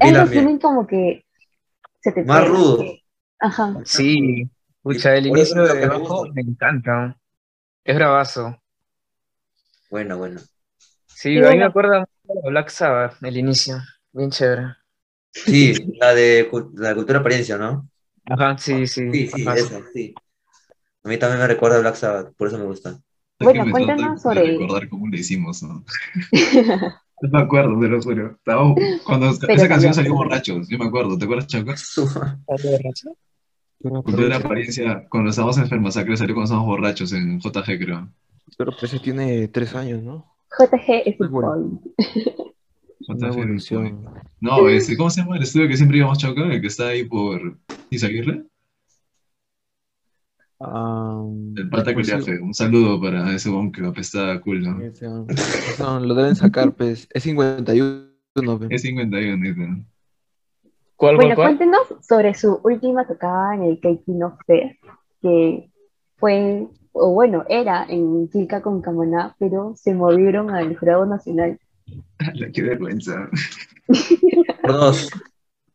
[0.00, 1.24] Ellos tienen como que
[2.00, 2.84] se te Más rudo.
[3.40, 3.82] Ajá.
[3.84, 4.50] Sí,
[4.82, 5.88] pucha, el inicio de
[6.34, 7.16] me encanta.
[7.84, 8.56] Es bravazo.
[9.90, 10.40] Bueno, bueno.
[11.06, 13.76] Sí, a mí me acuerda mucho de Black Sabbath, el inicio.
[14.12, 14.76] Bien chévere.
[15.32, 17.88] Sí, la de la cultura apariencia, ¿no?
[18.26, 19.02] Ajá, sí, sí.
[19.10, 20.14] Sí, sí, esa, sí.
[21.04, 23.00] A mí también me recuerda a Black Sabbath, por eso me gusta.
[23.40, 25.84] Bueno, me cuéntanos de sobre- recordar cómo le hicimos, ¿no?
[27.22, 28.30] No me acuerdo, te lo juro.
[28.38, 31.70] Estábamos- cuando Pero esa canción salió borrachos, yo me acuerdo, ¿te acuerdas, Chaco?
[32.48, 33.10] ¿Algo borracho?
[33.82, 38.08] Cultura de apariencia, cuando estábamos en Fermasacre salió cuando estábamos borrachos en JG, creo.
[38.56, 40.26] Pero pues ese tiene tres años, ¿no?
[40.58, 41.82] JG es Bueno.
[43.08, 44.06] Una evolución.
[44.40, 46.42] No, ese, ¿cómo se llama el estudio que siempre íbamos Chaco?
[46.44, 47.58] El que está ahí por
[47.90, 48.44] Izaguirre.
[50.60, 52.38] El pata sí, Culiaje.
[52.38, 54.78] Un saludo para ese bon que apesta a culo.
[54.82, 57.08] ese, eso lo deben sacar, pues.
[57.14, 58.70] Es 51, pues.
[58.70, 59.84] Es 51, dice.
[60.96, 64.84] ¿Cuál, Bueno, cuál, cuéntenos sobre su última tocada en el Kaikino Fest,
[65.22, 65.70] que
[66.18, 71.58] fue, o bueno, era en Quilca con Camaná, pero se movieron al Jurado Nacional.
[72.34, 73.30] La qué vergüenza.
[74.60, 75.10] Por dos.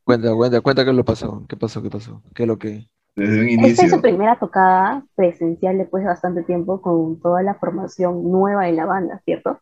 [0.04, 1.44] Cuenta, cuenta, cuenta qué lo pasó.
[1.50, 1.82] ¿Qué pasó?
[1.82, 2.22] ¿Qué pasó?
[2.36, 2.88] ¿Qué es lo que...?
[3.16, 3.90] Desde un Esta es inicio.
[3.90, 8.86] su primera tocada presencial después de bastante tiempo con toda la formación nueva de la
[8.86, 9.60] banda, ¿cierto?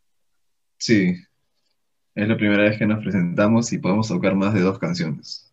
[0.77, 1.15] Sí.
[2.15, 5.51] Es la primera vez que nos presentamos y podemos tocar más de dos canciones.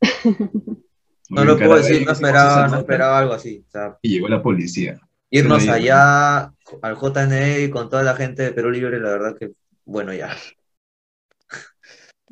[1.30, 3.62] No lo puedo decir, no esperaba, no esperaba algo así.
[3.68, 4.98] O sea, Y llegó la policía.
[5.28, 9.52] irnos allá al JNE con toda la gente de Perú Libre, la verdad que,
[9.84, 10.30] bueno, ya.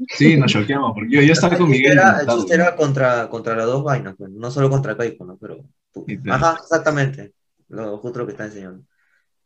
[0.09, 1.93] Sí, nos choqueamos, porque yo, yo estaba con Miguel.
[1.93, 5.37] Era, el chiste era contra, contra las dos vainas, pues, no solo contra Caipo, ¿no?
[5.39, 5.65] Pero,
[6.07, 7.33] Y ajá, exactamente,
[7.69, 8.85] lo, justo lo que está enseñando.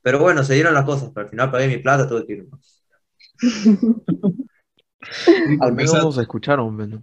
[0.03, 2.51] Pero bueno, se dieron las cosas, pero al final pagué mi plata, tuve que irme.
[5.61, 7.03] Al o menos nos escucharon, ¿no?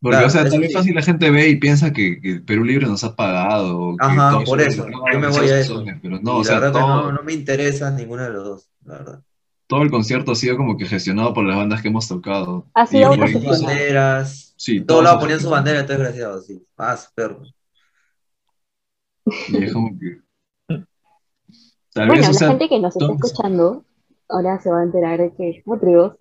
[0.00, 0.74] porque, Claro, o sea, tal vez sí.
[0.74, 3.78] fácil la gente ve y piensa que, que Perú Libre nos ha pagado.
[3.80, 5.84] o que Ajá, por eso, no, yo me voy a eso.
[6.02, 8.30] Pero Y no, o la sea, verdad que todo, no, no me interesa ninguno de
[8.30, 9.22] los dos, la verdad.
[9.70, 12.66] Todo el concierto ha sido como que gestionado por las bandas que hemos tocado.
[12.74, 16.60] Ha sido por Ponían sus banderas, Sí, lados sus- ponían su bandera, estos desgraciados, sí.
[16.76, 17.40] Su perro.
[19.48, 20.18] Y es como que.
[21.92, 23.84] Tal Bueno, vez, o la sea, gente que nos está todos- escuchando
[24.28, 26.14] ahora se va a enterar de que Putrios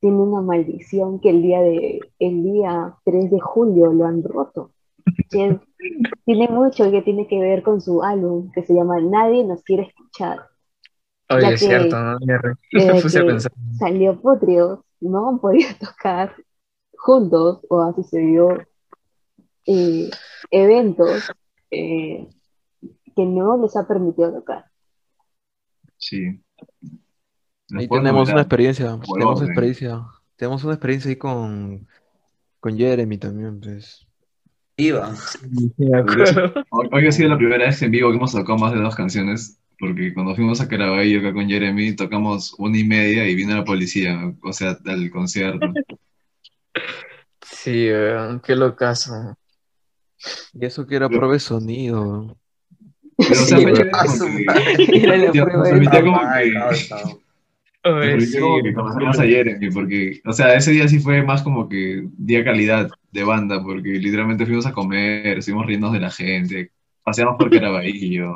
[0.00, 4.72] tiene una maldición que el día de el día 3 de julio lo han roto.
[5.30, 5.56] Que es-
[6.24, 9.84] tiene mucho que tiene que ver con su álbum que se llama Nadie nos quiere
[9.84, 10.40] escuchar.
[11.30, 12.18] Oye, es que- cierto, ¿no?
[12.72, 13.52] Me, me puse a pensar.
[13.78, 16.34] Salió Putrios, no han podido tocar
[16.96, 18.58] juntos o ha sucedido
[19.66, 20.10] eh,
[20.50, 21.30] eventos
[21.70, 22.28] eh,
[23.16, 24.64] que no les ha permitido tocar.
[25.96, 26.40] Sí.
[27.70, 29.48] Nos Ahí tenemos una experiencia, tenemos orden.
[29.50, 30.04] experiencia,
[30.36, 31.86] tenemos una experiencia ahí con,
[32.58, 34.06] con Jeremy también, pues.
[34.76, 35.14] Iba.
[35.14, 35.70] Sí,
[36.70, 39.60] hoy ha sido la primera vez en vivo que hemos tocado más de dos canciones,
[39.80, 43.64] porque cuando fuimos a Caraballo acá con Jeremy, tocamos una y media y vino la
[43.64, 45.72] policía, o sea, al concierto.
[47.42, 49.36] Sí, weón, qué locazo.
[50.52, 52.36] Y eso que era prueba de sonido.
[53.16, 53.74] Pero, o sea, Sí, fue güey.
[53.74, 54.74] chévere su porque madre.
[55.02, 56.96] Era la Tío, prueba se de- permitía como Ay, que- causa.
[57.84, 60.98] me Oye, permitió sí, como que conocemos a Jeremy, porque, o sea, ese día sí
[60.98, 65.90] fue más como que día calidad de banda, porque literalmente fuimos a comer, estuvimos riendo
[65.90, 68.34] de la gente, paseamos por Caraballo.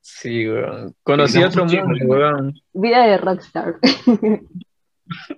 [0.00, 0.94] Sí, weón.
[1.02, 2.54] Conocí otro mundo, weón.
[2.72, 3.76] Vida de rockstar.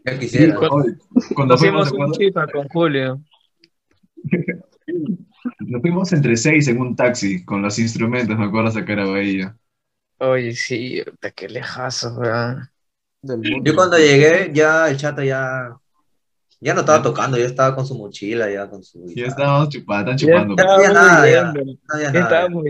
[0.05, 0.57] Ya quisiera.
[1.37, 3.21] Cuando fuimos, Hicimos un ¿te chifa con Julio.
[5.61, 9.57] Nos fuimos entre seis en un taxi con los instrumentos, me acuerdo, sacar a Bahía.
[10.19, 12.69] Oye, sí, puta, qué lejazo, weón.
[13.63, 15.77] Yo cuando llegué, ya el chato ya,
[16.59, 19.07] ya no estaba tocando, ya estaba con su mochila, ya con su...
[19.15, 20.63] Ya estábamos chupando, están Ya chupando.
[20.63, 21.43] había estábamos nada, ya.
[21.53, 21.63] No
[21.95, 22.65] había ya estábamos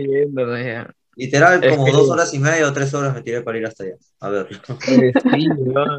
[0.63, 0.95] ya.
[1.21, 3.65] Literal, Es como que- dos horas y media o tres horas me tiré para ir
[3.67, 3.95] hasta allá.
[4.21, 4.47] A ver.
[4.83, 5.13] Sí,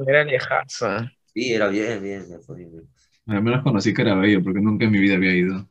[0.09, 0.87] era lejazo.
[1.33, 2.73] Sí, era bien, bien, me fue bien.
[2.73, 2.89] bien.
[3.27, 5.69] Al menos conocí Caraballo, porque nunca en mi vida había ido.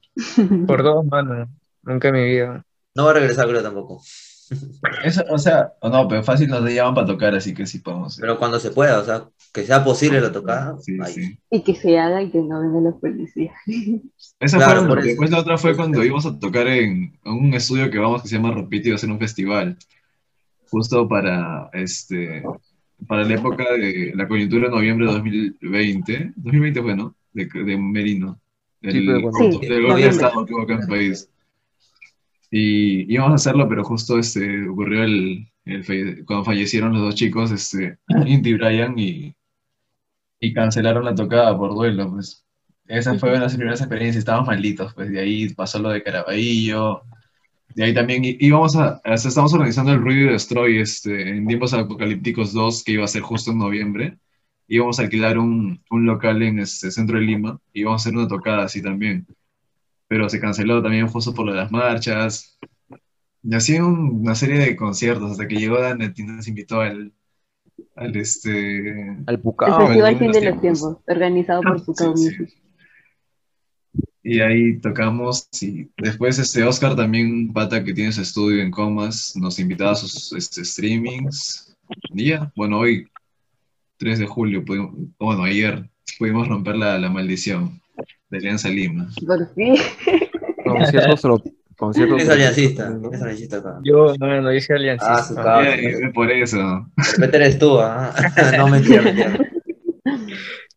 [0.66, 1.50] Por dos manos,
[1.84, 2.66] nunca en mi vida.
[2.96, 4.02] No va a regresar, creo tampoco.
[5.04, 8.18] Eso, o sea, o no, pero fácil nos llaman para tocar, así que sí podemos
[8.18, 8.22] ir.
[8.22, 10.78] Pero cuando se pueda, o sea, que sea posible la tocada.
[10.80, 11.14] Sí, ahí.
[11.14, 11.40] sí.
[11.50, 13.54] Y que se haga y que no vengan los policías.
[14.40, 17.90] Esa Claro, fue, después la otra fue cuando íbamos a tocar en, en un estudio
[17.90, 19.78] que vamos que se llama Ropiti, iba a ser un festival.
[20.70, 22.44] Justo para este
[23.08, 26.34] para la época de la coyuntura de noviembre de 2020.
[26.36, 27.16] 2020 fue, ¿no?
[27.34, 28.40] De, de Merino.
[28.82, 30.08] El, Sí, pero del Sí, golpe de.
[30.08, 31.30] Estado que hubo acá en el país.
[32.52, 35.48] Y íbamos a hacerlo, pero justo este, ocurrió el,
[36.26, 39.34] cuando fallecieron los dos chicos, este, Inti y Brian, y,
[40.40, 42.46] y cancelaron la tocada por duelo, pues.
[42.88, 46.04] Esa fue una de las primeras experiencias, estábamos malditos, pues de ahí pasó lo de
[46.04, 47.04] Caraballo,
[47.76, 52.52] de ahí también íbamos a, estamos organizando el Ruido y Destroy este, en Tiempos Apocalípticos
[52.52, 54.18] 2, que iba a ser justo en noviembre,
[54.68, 58.18] íbamos a alquilar un, un local en este centro de Lima, y íbamos a hacer
[58.18, 59.26] una tocada así también,
[60.12, 62.60] pero se canceló también justo por lo de las marchas,
[63.42, 67.14] y así un- una serie de conciertos, hasta que llegó Danet y nos invitó al,
[67.96, 69.10] al este...
[69.26, 69.88] Al El Pucao.
[69.88, 70.80] Festival en Fin de los tiempos.
[70.82, 72.26] Tiempos, organizado por Sí, Pucao sí.
[72.26, 72.50] Music.
[74.22, 79.34] Y ahí tocamos, y después este Oscar también, pata que tiene su estudio en Comas,
[79.38, 81.74] nos invitaba a sus este, streamings.
[82.14, 83.08] Y ya, bueno, hoy,
[83.96, 87.80] 3 de julio, pudimos, bueno, ayer pudimos romper la, la maldición
[88.32, 89.08] de Alianza Lima.
[89.26, 89.76] Por fin.
[90.64, 93.80] Conciertos, tro- conciertos Es aliancista, es aliancista.
[93.84, 95.24] Yo, no, no, yo soy Ah, aliancista.
[95.24, 96.88] su eh, por eso.
[97.14, 98.14] Repente eres tú, ¿ah?
[98.58, 99.40] no mentira, mentira.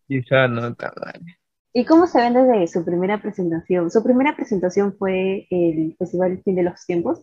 [0.09, 0.63] Quizá no
[1.05, 1.21] mal.
[1.73, 3.91] ¿Y cómo se ven desde su primera presentación?
[3.91, 7.21] Su primera presentación fue el Festival Fin de los Tiempos.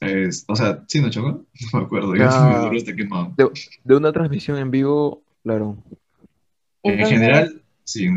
[0.00, 1.44] Es- o sea, ¿sí no chocó?
[1.72, 2.24] No me acuerdo, yo
[2.70, 3.34] me quemado.
[3.36, 3.48] De,
[3.82, 5.76] de una transmisión en vivo, claro.
[6.82, 8.08] En general, sí.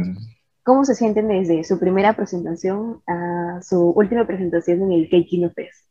[0.63, 5.89] ¿cómo se sienten desde su primera presentación a su última presentación en el Keikino Fest?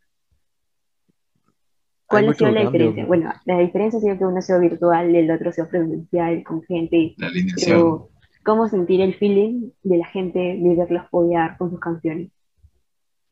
[2.06, 2.70] ¿Cuál ha sido la cambio.
[2.70, 3.06] diferencia?
[3.06, 6.42] Bueno, la diferencia ha sido que uno ha sido virtual, el otro ha sido presencial,
[6.44, 7.66] con gente, La alineación.
[7.66, 8.10] pero
[8.44, 12.30] ¿cómo sentir el feeling de la gente de verlos apoyar con sus canciones?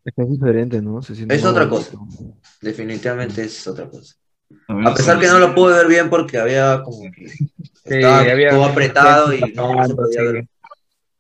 [0.05, 1.01] Es que es diferente, ¿no?
[1.01, 2.07] Se siente Es otra bonito.
[2.61, 4.15] Definitivamente es otra cosa.
[4.69, 7.27] A pesar que no lo pude ver bien porque había como que
[7.85, 10.27] estaba había- todo apretado y no, no se podía Sí.
[10.33, 10.49] ver.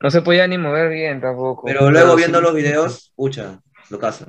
[0.01, 1.65] No se podía ni mover bien tampoco.
[1.67, 2.17] Pero luego sí.
[2.19, 3.61] viendo los videos, pucha,
[3.91, 4.27] lo caso.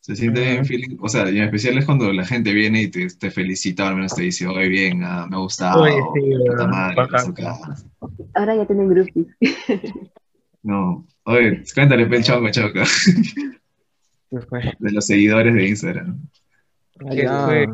[0.00, 2.88] Se siente bien feeling, o sea, y en especial es cuando la gente viene y
[2.88, 6.30] te, te felicita, al menos te dice, oye, bien, ah, me ha gustado, Oye, sí,
[6.48, 7.20] puta madre, bacán.
[7.26, 8.26] no sé qué".
[8.34, 9.26] Ahora ya tienen groupies.
[10.62, 12.84] No, oye, cuéntale, pe, el chongo, choca,
[14.30, 16.20] de los seguidores de Instagram.
[16.98, 17.66] ¿Qué Allá, fue?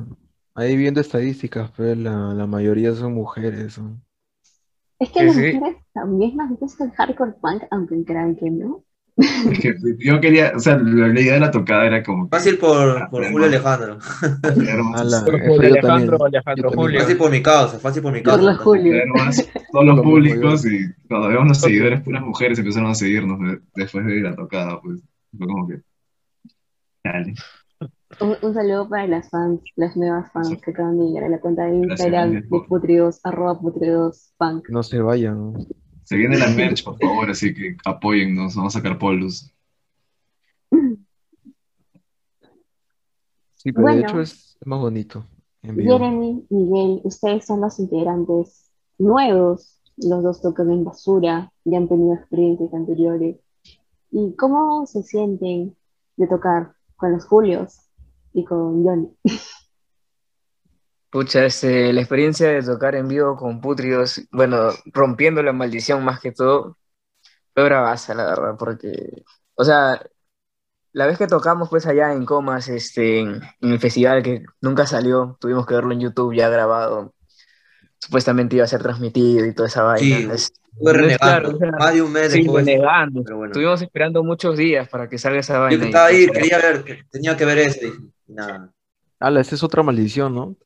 [0.55, 3.79] Ahí viendo estadísticas, pues la, la mayoría son mujeres.
[3.79, 4.01] ¿no?
[4.99, 5.53] Es que Sí, las sí.
[5.55, 8.85] mujeres también nos gusta el hardcore punk, aunque crean que no.
[9.15, 12.37] Es que yo quería, o sea, la, la idea de la tocada era como que,
[12.37, 13.99] Fácil por, por Julio Alejandro.
[14.41, 15.19] traer más, Ala.
[15.19, 16.37] Eh, Julio yo Alejandro, también.
[16.37, 16.79] Alejandro Yo también.
[16.81, 17.01] Julio.
[17.01, 18.55] Fácil por mi causa, fácil por mi Por causa.
[18.57, 19.03] Julio.
[19.15, 23.61] más todos los públicos y cuando vemos los seguidores, puras mujeres empezaron a seguirnos de-
[23.75, 25.01] después de la tocada, pues,
[25.37, 25.83] fue como que,
[27.05, 27.35] dale.
[28.21, 31.41] Un, un saludo para las fans, las nuevas fans que acaban de llegar a la
[31.41, 32.51] cuenta de Instagram Gracias.
[32.51, 34.69] de Putrios, arroba Putrios Punk.
[34.69, 35.53] No se vayan.
[35.53, 35.59] ¿no?
[36.05, 39.51] Se viene la merch, por favor, así que apóyennos, vamos a sacar polos.
[43.57, 43.97] Sí, pero Bueno.
[43.99, 45.25] de hecho es más bonito.
[45.63, 49.81] Jeremy, Miguel, ustedes son los integrantes nuevos.
[49.97, 53.37] Los dos tocan en basura, ya han tenido experiencias anteriores.
[54.11, 55.77] ¿Y cómo se sienten
[56.17, 57.79] de tocar con los Julios
[58.33, 59.09] y con Johnny?
[61.11, 66.21] Pucha, este, la experiencia de tocar en vivo con Putrios, bueno, rompiendo la maldición más
[66.21, 66.79] que todo,
[67.55, 70.01] fue bravaza, la verdad, porque, o sea,
[70.93, 74.87] la vez que tocamos pues allá en Comas, este, en, en el festival que nunca
[74.87, 77.15] salió, tuvimos que verlo en YouTube ya grabado,
[78.03, 80.17] supuestamente iba a ser transmitido y toda esa vaina.
[80.17, 81.19] Sí, Es- Estuve renegando.
[81.19, 82.67] claro, o sea, Más de un mes sí, después.
[82.67, 83.23] renegando.
[83.23, 83.53] pero bueno.
[83.53, 85.79] Estuvimos esperando muchos días para que salga esa Yo vaina.
[85.79, 87.87] que y, estaba ahí, quería ver, que tenía que ver eso.
[88.27, 88.73] Y nada.
[89.21, 90.57] Ala, esa es otra maldición, ¿no?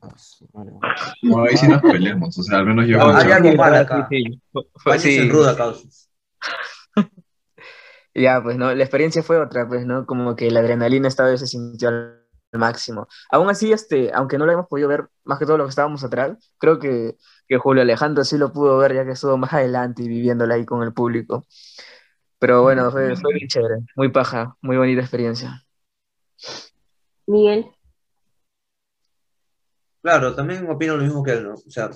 [1.22, 4.06] No, ahí sí nos peleamos, o sea, al menos yo hay algo mal acá.
[4.10, 4.40] sí, sí.
[4.76, 5.28] Fue- sí.
[5.28, 5.86] ruda causa.
[8.14, 8.74] Ya, pues, ¿no?
[8.74, 10.06] La experiencia fue otra, pues, ¿no?
[10.06, 12.22] Como que la adrenalina esta vez se sintió al
[12.58, 13.08] máximo.
[13.30, 16.04] Aún así, este, aunque no lo hemos podido ver más que todo lo que estábamos
[16.04, 17.16] atrás, creo que,
[17.48, 20.64] que Julio Alejandro sí lo pudo ver ya que estuvo más adelante y viviéndola ahí
[20.64, 21.46] con el público.
[22.38, 25.64] Pero bueno, fue, fue bien chévere, muy paja, muy bonita experiencia.
[27.26, 27.66] Miguel,
[30.06, 31.54] Claro, también opino lo mismo que él, ¿no?
[31.54, 31.90] O sea,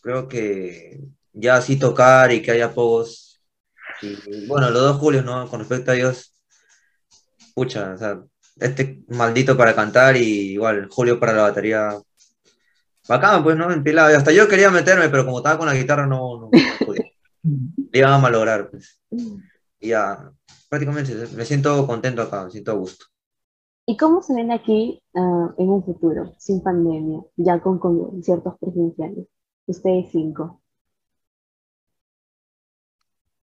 [0.00, 1.00] creo que
[1.32, 3.42] ya así tocar y que haya pocos.
[4.02, 5.48] Y, bueno, los dos Julios, ¿no?
[5.48, 6.32] Con respecto a ellos,
[7.52, 8.22] pucha, o sea,
[8.56, 11.98] este maldito para cantar y igual Julio para la batería.
[13.08, 13.70] Bacán, pues, ¿no?
[13.70, 14.10] Empilado.
[14.10, 17.04] Y hasta yo quería meterme, pero como estaba con la guitarra, no, no, no podía.
[17.42, 19.00] Le iban a malograr, pues.
[19.78, 20.32] Y ya,
[20.68, 23.04] prácticamente me siento contento acá, me siento a gusto.
[23.86, 29.26] ¿y cómo se ven aquí ah, en un futuro, sin pandemia, ya con conciertos presenciales?
[29.66, 30.62] Ustedes cinco.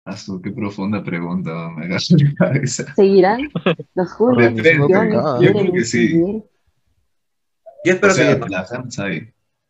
[0.05, 2.95] Asu, qué profunda pregunta, me agarra la cabeza.
[2.95, 3.49] ¿Seguirán
[3.95, 4.55] los Julios?
[4.55, 6.13] Depende, yo Miguel, creo que sí.
[7.85, 8.51] Yo espero O sea, que.
[8.51, 8.67] la.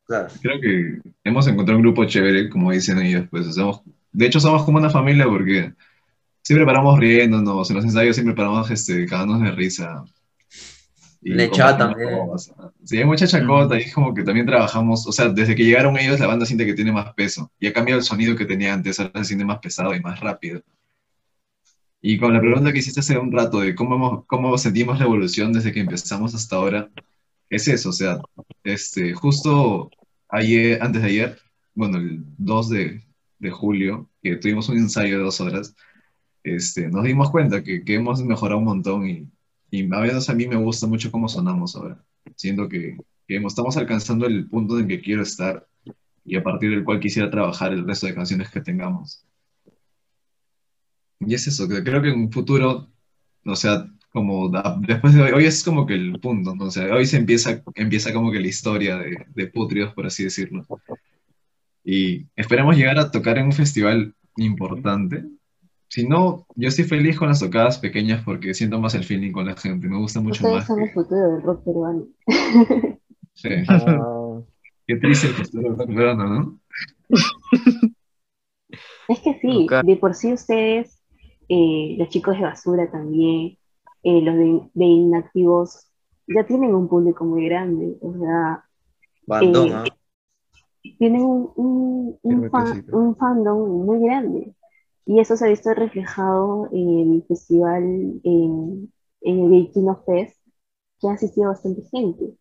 [0.07, 0.29] Claro.
[0.43, 4.65] Creo que hemos encontrado un grupo chévere, como dicen ellos, pues somos, de hecho somos
[4.65, 5.73] como una familia porque
[6.43, 10.05] siempre paramos riéndonos, en los ensayos siempre paramos este, cagándonos de risa.
[11.25, 12.73] Lechá compartimos también.
[12.85, 15.97] Sí, hay mucha chacota y es como que también trabajamos, o sea, desde que llegaron
[15.99, 18.75] ellos la banda siente que tiene más peso y ha cambiado el sonido que tenía
[18.75, 20.63] antes, ahora se siente más pesado y más rápido.
[22.03, 25.53] Y con la pregunta que hiciste hace un rato de cómo, cómo sentimos la evolución
[25.55, 26.91] desde que empezamos hasta ahora,
[27.49, 28.19] es eso, o sea,
[28.63, 29.91] este, justo
[30.29, 31.39] ayer, antes de ayer,
[31.75, 33.03] bueno, el 2 de,
[33.39, 35.75] de julio, que tuvimos un ensayo de dos horas,
[36.43, 39.29] este, nos dimos cuenta que, que hemos mejorado un montón y,
[39.81, 42.05] y a veces a mí me gusta mucho cómo sonamos ahora.
[42.37, 45.67] Siento que, que estamos alcanzando el punto en que quiero estar
[46.25, 49.25] y a partir del cual quisiera trabajar el resto de canciones que tengamos.
[51.21, 52.91] Y es eso, que creo que en un futuro,
[53.47, 56.67] o sea, como da- después de hoy, hoy es como que el punto, ¿no?
[56.67, 60.25] O sea, hoy se empieza, empieza como que la historia de, de Putrios, por así
[60.25, 60.67] decirlo.
[61.85, 65.25] Y esperamos llegar a tocar en un festival importante.
[65.95, 69.47] Si no, yo estoy feliz con las tocadas pequeñas porque siento más el feeling con
[69.47, 70.67] la gente, me gusta mucho Ustedes más.
[70.67, 72.07] son el que- futuro del rock peruano.
[73.35, 73.49] sí.
[73.69, 74.41] Ah,
[74.87, 76.61] Qué triste el futuro del rock peruano, ¿no?
[79.09, 81.01] Es que sí, de por sí ustedes,
[81.49, 83.59] eh, los chicos de basura también,
[84.03, 85.87] eh, los de, de inactivos,
[86.27, 88.65] ya tienen un público muy grande, o sea,
[89.27, 89.71] Bandón,
[90.83, 94.55] Eh, tienen un, un, un, fan- un fandom muy grande.
[95.07, 97.83] Y eso se ha visto reflejado en el festival,
[98.25, 100.37] en, en el Gay Kino Fest,
[101.01, 102.35] que ha asistido bastante gente.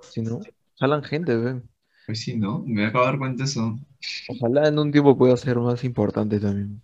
[0.00, 0.40] si no,
[0.78, 1.62] jalan gente, ve.
[2.06, 2.62] Pues sí, ¿no?
[2.66, 3.78] Me acabo de dar cuenta de eso.
[4.28, 6.82] Ojalá en un tiempo pueda ser más importante también.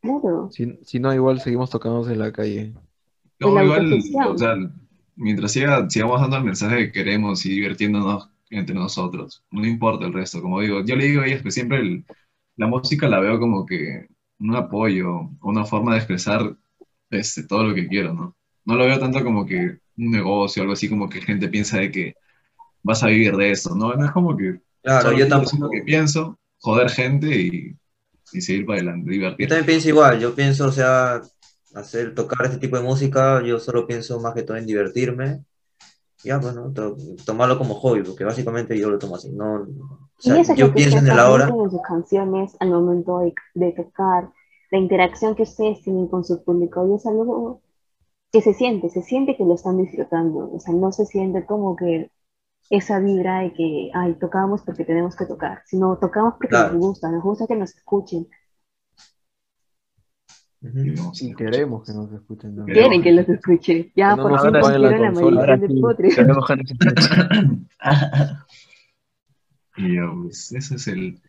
[0.00, 2.74] Claro, Si, si no, igual seguimos tocándonos en la calle.
[3.40, 4.56] No, la igual, o sea,
[5.16, 10.12] mientras siga, sigamos dando el mensaje que queremos y divirtiéndonos entre nosotros, no importa el
[10.12, 12.04] resto, como digo, yo le digo a ellos que siempre el-
[12.58, 14.08] la música la veo como que
[14.40, 16.56] un apoyo, una forma de expresar
[17.10, 18.36] este, todo lo que quiero, ¿no?
[18.66, 21.92] No lo veo tanto como que un negocio, algo así como que gente piensa de
[21.92, 22.14] que
[22.82, 23.94] vas a vivir de eso, ¿no?
[23.94, 25.56] No es como que Claro, yo tampoco.
[25.58, 27.76] lo que pienso, joder gente y,
[28.32, 29.48] y seguir para adelante, Yo divertir.
[29.48, 31.22] también pienso igual, yo pienso, o sea,
[31.74, 35.44] hacer, tocar este tipo de música, yo solo pienso más que todo en divertirme.
[36.22, 36.72] Ya, pues, ¿no?
[36.72, 39.30] To- tomarlo como hobby, porque básicamente yo lo tomo así.
[39.30, 39.68] No, o
[40.22, 41.60] y sea, eso yo que pienso en el ahora.
[41.64, 44.30] en sus canciones al momento de, de tocar,
[44.70, 47.62] la interacción que ustedes tienen con su público, y es algo
[48.32, 51.76] que se siente, se siente que lo están disfrutando, o sea, no se siente como
[51.76, 52.10] que
[52.70, 56.72] esa vibra de que, ay, tocamos porque tenemos que tocar, sino tocamos porque Claro.
[56.72, 58.28] nos gusta, nos gusta que nos escuchen.
[60.60, 61.36] Y Y escuchar.
[61.36, 62.56] queremos que nos escuchen.
[62.56, 62.64] ¿no?
[62.66, 65.74] Quieren que los escuchen, ya no por fin apaguen la la maldición sí.
[69.76, 71.20] Y ya, pues, ese es el,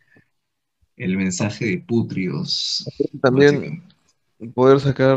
[0.96, 2.84] el mensaje de Putrios.
[3.22, 3.82] También
[4.54, 5.16] poder sacar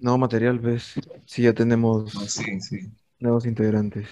[0.00, 0.94] nuevo material, ¿ves?
[1.26, 2.90] Si ya tenemos Ah, sí, sí.
[3.18, 4.08] nuevos integrantes.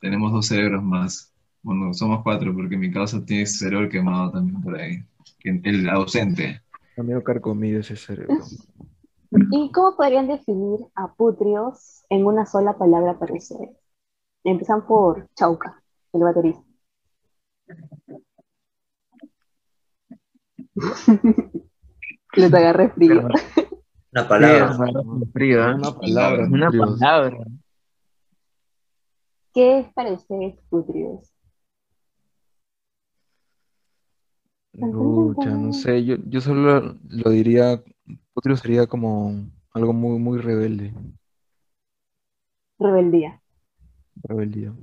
[0.00, 1.32] Tenemos dos cerebros más.
[1.62, 5.02] Bueno, somos cuatro, porque mi casa tiene cerebro quemado también por ahí.
[5.42, 6.60] El ausente.
[6.96, 8.36] Amigo carcomido ese cerebro.
[9.50, 13.76] ¿Y cómo podrían definir a Putrios en una sola palabra para ustedes?
[14.44, 15.82] Empezamos por Chauca,
[16.12, 16.62] el baterista.
[22.34, 23.28] Les agarré frío.
[24.12, 24.72] Una palabra.
[24.74, 24.82] Sí,
[25.32, 25.74] frío, ¿eh?
[25.74, 26.46] Una palabra.
[26.46, 26.98] Una Putrios.
[26.98, 27.38] palabra.
[29.52, 31.30] ¿Qué es para ustedes Putrios?
[34.78, 37.82] Lucha, no sé, yo, yo solo lo diría,
[38.34, 40.92] Putrio sería como algo muy, muy rebelde,
[42.78, 43.40] Rebeldía.
[44.22, 44.74] rebeldía.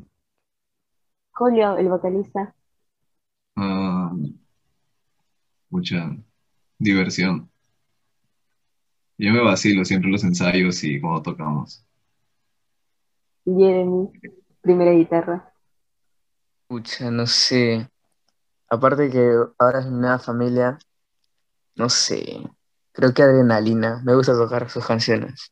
[1.31, 2.55] Julio, el vocalista.
[3.55, 4.11] Ah,
[5.69, 6.15] mucha
[6.79, 7.49] diversión.
[9.17, 11.85] Yo me vacilo siempre en los ensayos y cuando tocamos.
[13.45, 14.09] Jeremy,
[14.61, 15.53] primera guitarra.
[16.67, 17.89] Pucha, no sé.
[18.69, 20.77] Aparte que ahora es mi nueva familia,
[21.75, 22.41] no sé.
[22.91, 24.01] Creo que adrenalina.
[24.03, 25.51] Me gusta tocar sus canciones.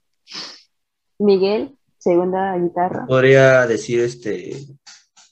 [1.19, 3.05] Miguel, segunda guitarra.
[3.05, 4.55] Podría decir este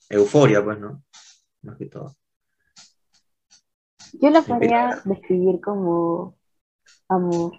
[0.10, 1.04] euforia, pues, ¿no?
[1.62, 2.16] Más que todo.
[4.14, 6.36] Yo lo podría describir como
[7.08, 7.54] amor.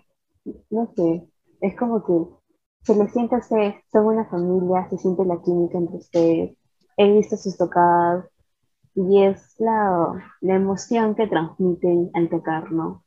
[0.71, 1.29] No sé,
[1.61, 2.41] es como que
[2.83, 6.57] se les siente a ustedes, son una familia, se siente la química entre ustedes.
[6.97, 8.27] He visto sus tocadas
[9.09, 13.05] y es la, la emoción que transmiten al tocar, ¿no?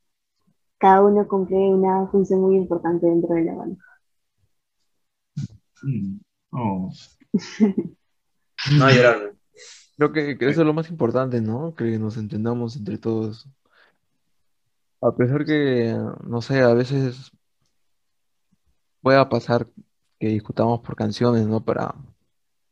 [0.80, 3.84] Cada uno cumple una función muy importante dentro de la banda.
[5.84, 6.20] Mm.
[6.52, 6.92] Oh,
[8.78, 9.34] No llorar.
[9.98, 11.76] Creo que, que eso es lo más importante, ¿no?
[11.76, 13.48] Que nos entendamos entre todos.
[15.02, 17.32] A pesar que, no sé, a veces
[19.02, 19.68] pueda pasar
[20.20, 21.64] que discutamos por canciones, ¿no?
[21.64, 21.94] Para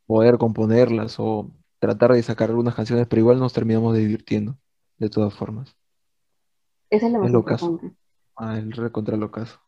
[0.06, 1.50] poder componerlas o
[1.82, 4.56] tratar de sacar algunas canciones, pero igual nos terminamos divirtiendo,
[4.98, 5.76] de todas formas.
[6.88, 7.66] Eso es lo más Es lo caso.
[7.66, 7.96] importante.
[8.36, 9.58] Ah, el re contra lo caso.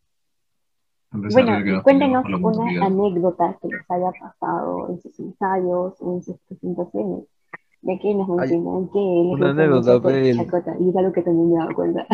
[1.10, 6.22] Bueno, nos cuéntenos la una anécdota que les haya pasado en sus ensayos o en
[6.22, 7.24] sus presentaciones.
[7.82, 10.00] De que nos mencionan que una anécdota.
[10.36, 12.06] Chacota, y es algo que también me he dado cuenta.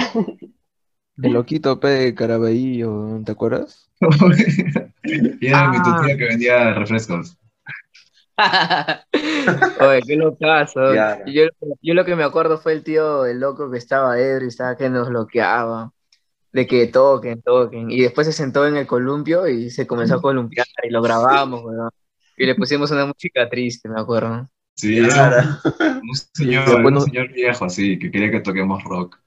[1.22, 3.90] El loquito P de Caraballo, ¿te acuerdas?
[5.04, 7.39] Y era mi tía que vendía refrescos.
[9.80, 10.94] Oye, qué locazo.
[10.94, 11.24] Ya.
[11.26, 11.44] Yo,
[11.82, 14.76] yo lo que me acuerdo fue el tío, el loco que estaba ebrio y estaba
[14.76, 15.92] que nos bloqueaba.
[16.52, 17.90] De que toquen, toquen.
[17.90, 21.62] Y después se sentó en el columpio y se comenzó a columpiar y lo grabamos,
[21.62, 21.90] weón.
[22.36, 24.48] Y le pusimos una música triste, me acuerdo.
[24.74, 29.18] Sí, era un señor, pero bueno- un señor viejo así, que quería que toquemos rock.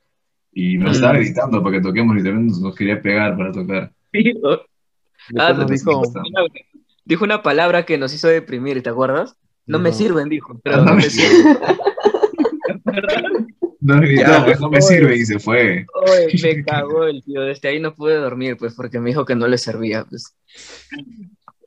[0.51, 1.17] Y nos estaba Mm.
[1.17, 3.91] gritando para que toquemos, literalmente nos, nos quería pegar para tocar.
[5.37, 6.01] Ah, nos dijo,
[7.05, 9.35] Dijo una palabra que nos hizo deprimir, ¿te acuerdas?
[9.65, 10.59] No me sirven, dijo.
[10.63, 11.57] Pero No no me sirven.
[13.81, 14.81] Gritó, Ya, pues no me oye.
[14.87, 15.85] sirve y se fue.
[15.93, 17.41] Oye, me cagó el tío.
[17.41, 20.35] Desde ahí no pude dormir, pues, porque me dijo que no le servía, pues.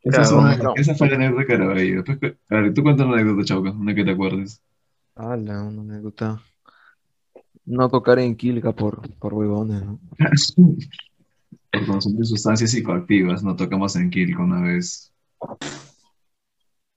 [0.03, 0.72] Esa, es una- No.
[0.76, 2.03] esa fue la anécdota de Caraballo.
[2.03, 4.61] Después, cu- a ver, tú cuéntanos una anécdota, Chauca, una que te acuerdes.
[5.16, 6.41] ala, una anécdota.
[7.64, 9.99] No tocar en Quilca por, por huevones, ¿no?
[11.72, 15.12] Por consumir sustancias psicoactivas, no tocamos en Kilco una vez.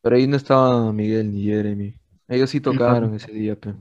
[0.02, 1.96] Pero ahí no estaba Miguel ni Jeremy.
[2.28, 3.74] Ellos sí tocaron ese día, pe.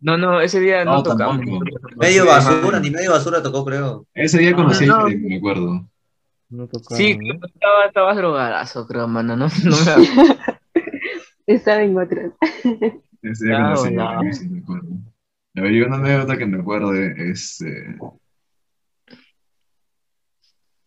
[0.00, 1.38] No, no, ese día no, No, tocamos.
[1.38, 1.64] tampoco.
[1.96, 4.06] Medio basura, ni medio basura tocó, creo.
[4.14, 4.96] Ese día conocí no.
[4.96, 5.88] a Jeremy, me acuerdo.
[6.50, 7.34] No tocaron, Sí, ¿no?
[7.46, 9.34] estaba, estaba drogadazo, creo, mano.
[9.36, 10.34] No, no me
[11.46, 12.32] Estaba en otras.
[13.22, 14.08] Ese día Claro, conocí a no.
[14.10, 14.88] Jeremy, sí me acuerdo.
[15.56, 17.96] A ver, yo una anécdota que me acuerdo es, eh,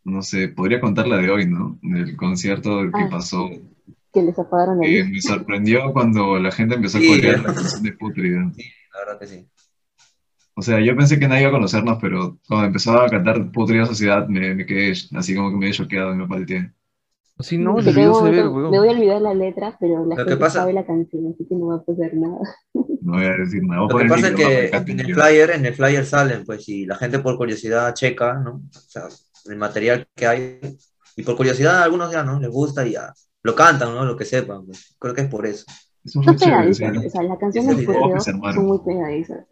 [0.08, 1.78] no sé, podría contar la de hoy, ¿no?
[1.82, 3.08] Del concierto que Ah.
[3.12, 3.50] pasó.
[4.14, 7.42] Que les apagaron el me sorprendió cuando la gente empezó a Sí, corear eh.
[7.46, 8.40] la canción de Putrida.
[8.40, 9.48] La verdad que sí.
[10.56, 13.86] O sea, yo pensé que nadie iba a conocernos, pero cuando empezó a cantar Putrida
[13.86, 16.72] Sociedad me, me quedé así como que medio choqueado y me palteé.
[17.40, 18.72] Sí, no, el ve, momento- weón.
[18.72, 21.32] me voy a olvidar la letra, pero la Lo que gente pasa- sabe la canción,
[21.32, 22.40] así que no va a pasar nada.
[22.74, 23.82] No voy a decir nada.
[23.82, 26.44] Voy a Lo que pasa el es que en el flyer, en el flyer salen,
[26.46, 28.54] pues, y la gente por curiosidad checa, ¿no?
[28.56, 29.04] O sea,
[29.50, 30.60] el material que hay.
[31.16, 32.40] Y por curiosidad a algunos ya, ¿no?
[32.40, 34.06] Les gusta y ya lo cantan, ¿no?
[34.06, 34.96] Lo que sepan, pues.
[35.00, 35.66] Creo que es por eso.
[36.04, 36.46] Es un Son sí.
[36.46, 39.46] pegadizas, o sea, las canciones video son muy pegadizas.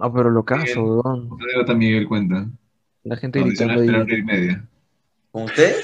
[0.00, 1.30] Ah, pero lo caso, weón.
[1.78, 2.48] Miguel cuenta.
[3.02, 4.00] La gente hicieron gritando ahí.
[4.00, 4.68] hora y media.
[5.30, 5.76] ¿Con usted?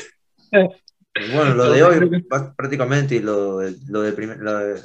[1.32, 4.80] Bueno, lo de hoy prácticamente y lo, lo de primer, lo de,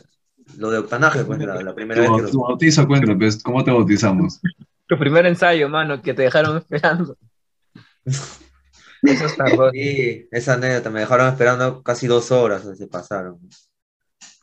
[0.59, 2.29] lo de octanaje, pues la, la primera vez que lo...
[2.29, 4.39] tu bautizo cuenta, pues, ¿cómo te bautizamos?
[4.89, 7.15] Tu primer ensayo, mano, que te dejaron esperando.
[8.05, 9.69] Eso está roto.
[9.71, 13.39] Sí, esa anécdota, me dejaron esperando casi dos horas, se pasaron.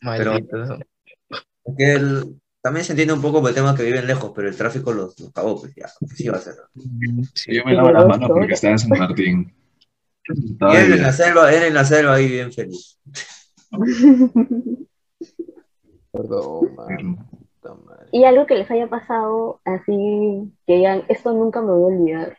[0.01, 0.79] Maldito.
[1.65, 4.47] Es que el- también se entiende un poco por el tema que viven lejos, pero
[4.47, 6.55] el tráfico los, los cagó, pues ya, ¿qué se iba a hacer?
[7.33, 7.53] Sí.
[7.53, 9.53] Yo me lavo las manos porque estaba en San Martín.
[10.23, 12.99] Estaba Y él en la selva, él en la selva ahí bien feliz.
[16.11, 17.29] Perdón, man.
[17.67, 18.09] Puta madre.
[18.11, 22.37] y algo que les haya pasado así, que digan, esto nunca me voy a olvidar.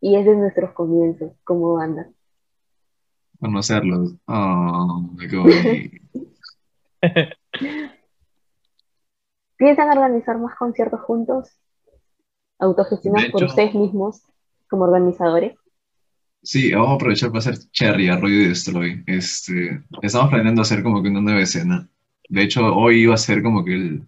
[0.00, 2.08] Y es de nuestros comienzos como banda.
[3.40, 4.14] conocerlos.
[4.26, 6.00] Oh, qué.
[9.56, 11.48] ¿Piensan organizar más conciertos juntos?
[12.58, 14.22] Autogestionados por ustedes mismos
[14.68, 15.56] como organizadores.
[16.42, 19.02] Sí, vamos a aprovechar para hacer Cherry a Ruido y Destroy.
[19.06, 21.88] Este, estamos planeando hacer como que una nueva escena.
[22.28, 24.06] De hecho, hoy iba a ser como que el,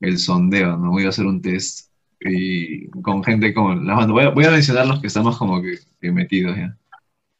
[0.00, 0.90] el sondeo, ¿no?
[0.90, 1.90] Voy a hacer un test
[2.20, 4.12] y con gente como la banda.
[4.12, 6.76] Voy a, voy a mencionar los que estamos como que, que metidos ya.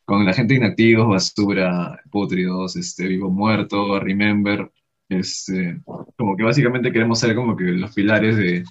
[0.04, 4.70] Con la gente inactivos, Basura, Putridos, este, Vivo Muerto, Remember.
[5.08, 5.80] Este,
[6.16, 8.64] como que básicamente queremos ser como que los pilares de,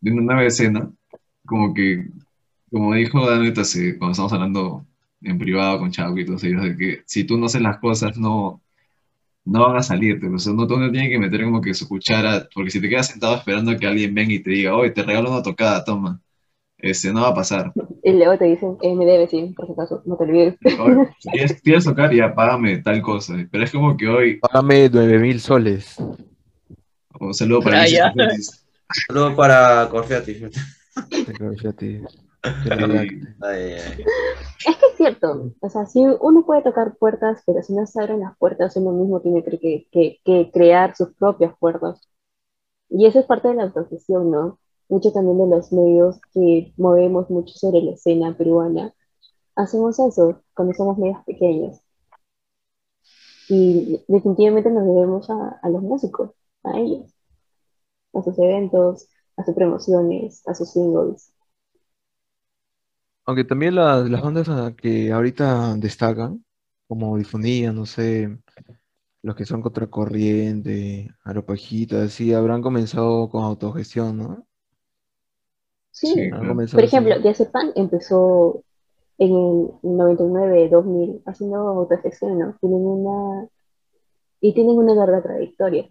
[0.00, 0.90] de una nueva escena.
[1.46, 2.06] Como que
[2.70, 4.86] como dijo Danet hace- cuando estamos hablando
[5.22, 8.18] en privado con Chavo y todos ellos, de que si tú no haces las cosas,
[8.18, 8.60] no,
[9.46, 10.28] no van a salirte.
[10.28, 12.88] O sea, no, tú no tienes que meter como que su cuchara, porque si te
[12.88, 15.84] quedas sentado esperando a que alguien venga y te diga, oye, te regalo una tocada,
[15.84, 16.20] toma,
[16.78, 17.72] este, no va a pasar.
[18.02, 20.56] Y luego te dicen, eh, me debes, sí, por si acaso, no te olvides.
[20.80, 23.34] Oye, si quieres, quieres tocar, ya págame tal cosa.
[23.50, 25.96] Pero es como que hoy, Págame 9000 soles.
[27.18, 28.12] un saludo para Ah, ya.
[29.08, 30.42] Saludos para Corfiati.
[31.30, 32.02] Redacte.
[33.42, 34.04] Ay, ay.
[34.66, 38.00] Es que es cierto, o sea, sí, uno puede tocar puertas, pero si no se
[38.00, 42.00] abren las puertas, uno mismo tiene que, que, que crear sus propias puertas.
[42.88, 44.58] Y eso es parte de la autogestión, ¿no?
[44.88, 48.94] Mucho también de los medios que movemos mucho sobre la escena peruana.
[49.56, 51.80] Hacemos eso cuando somos medios pequeños.
[53.48, 56.30] Y definitivamente nos debemos a, a los músicos,
[56.64, 57.12] a ellos,
[58.14, 61.32] a sus eventos, a sus promociones, a sus singles.
[63.26, 66.44] Aunque también las, las bandas que ahorita destacan,
[66.86, 68.38] como Difonía, no sé,
[69.22, 74.46] los que son Contracorriente, Aropajita, sí, habrán comenzado con autogestión, ¿no?
[75.90, 76.84] Sí, Por así.
[76.84, 78.62] ejemplo, Diazepam empezó
[79.18, 82.56] en el 99, 2000, haciendo autogestión, ¿no?
[82.60, 83.48] Tienen una...
[84.40, 85.90] Y tienen una larga trayectoria.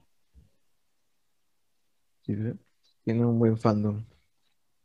[2.24, 2.56] Sí, ¿ve?
[3.04, 4.04] Tiene un buen fandom.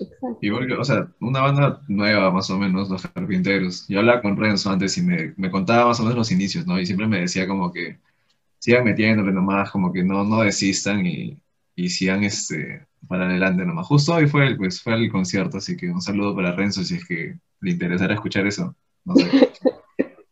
[0.01, 0.39] Exacto.
[0.41, 3.87] Igual que, o sea, una banda nueva más o menos, Los Carpinteros.
[3.89, 6.81] Yo hablaba con Renzo antes y me, me contaba más o menos los inicios, ¿no?
[6.81, 7.99] Y siempre me decía como que
[8.59, 11.39] sigan metiéndole nomás, como que no, no desistan y,
[11.77, 13.87] y sigan este, para adelante nomás.
[13.87, 16.97] Justo hoy fue el, pues, fue el concierto, así que un saludo para Renzo si
[16.97, 18.75] es que le interesara escuchar eso.
[19.05, 19.29] No sé.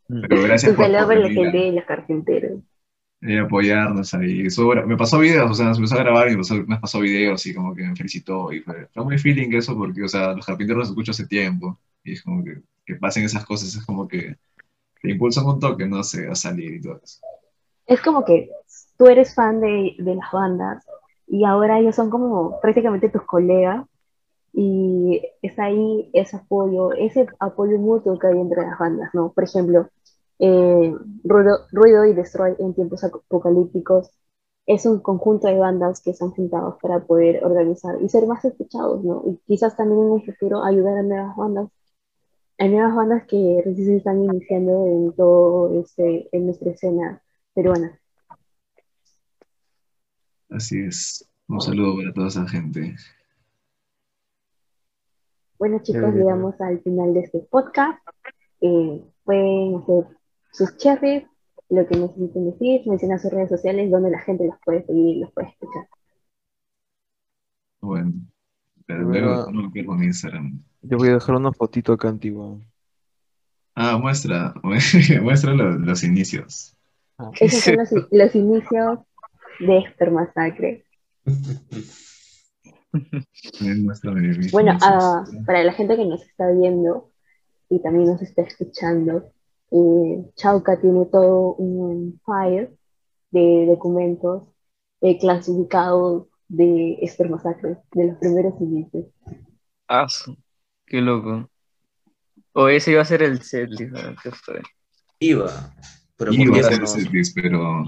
[0.07, 2.61] Pero gracias Un saludo por para la gente de los carpinteros.
[3.21, 4.45] Y apoyarnos ahí.
[4.45, 6.99] Eso, me pasó videos, o sea, nos empezó a grabar y me pasó, me pasó
[6.99, 10.33] videos y como que me felicitó y fue, fue muy feeling eso porque, o sea,
[10.33, 13.85] los carpinteros los escucho hace tiempo y es como que, que pasen esas cosas, es
[13.85, 14.37] como que
[15.01, 17.19] te impulsan un toque, no sé, a salir y todo eso.
[17.85, 18.49] Es como que
[18.97, 20.85] tú eres fan de, de las bandas
[21.27, 23.85] y ahora ellos son como prácticamente tus colegas
[24.53, 29.31] y es ahí ese apoyo, ese apoyo mutuo que hay entre las bandas, ¿no?
[29.31, 29.89] Por ejemplo,
[30.39, 34.09] eh, Ruido, Ruido y Destroy en tiempos apocalípticos
[34.65, 38.45] es un conjunto de bandas que se han juntado para poder organizar y ser más
[38.45, 39.23] escuchados, ¿no?
[39.25, 41.69] Y quizás también en un futuro ayudar a nuevas bandas,
[42.59, 47.21] a nuevas bandas que recién están iniciando en todo este, en nuestra escena
[47.55, 47.99] peruana.
[50.51, 51.27] Así es.
[51.47, 52.95] Un saludo para toda esa gente.
[55.57, 57.99] Bueno, chicos, llegamos al final de este podcast.
[58.61, 60.18] Eh, pueden hacer
[60.51, 61.23] sus cherries,
[61.69, 65.19] lo que necesiten decir, mencionar sus redes sociales donde la gente los puede seguir y
[65.19, 65.87] los puede escuchar.
[67.81, 68.13] Bueno,
[68.85, 70.63] pero luego no lo pierdo en Instagram.
[70.81, 72.57] Yo voy a dejar una fotito acá antigua.
[73.75, 74.53] Ah, muestra,
[75.21, 76.75] muestra los, los inicios.
[77.39, 78.99] Esos son los, los inicios
[79.59, 80.85] de Esper Masacre.
[84.51, 87.11] Bueno, ah, para la gente que nos está viendo
[87.69, 89.31] y también nos está escuchando,
[89.71, 92.71] eh, Chauca tiene todo un file
[93.31, 94.43] de documentos
[95.01, 99.05] eh, clasificados de Esper Masacre, de los primeros inicios.
[99.87, 100.07] Ah,
[100.85, 101.49] qué loco.
[102.53, 104.15] O ese iba a ser el setlist, ¿no?
[104.23, 104.61] ¿Qué fue?
[105.19, 105.73] Iba,
[106.17, 106.87] pero Iba a ser no.
[106.87, 107.83] setlist, pero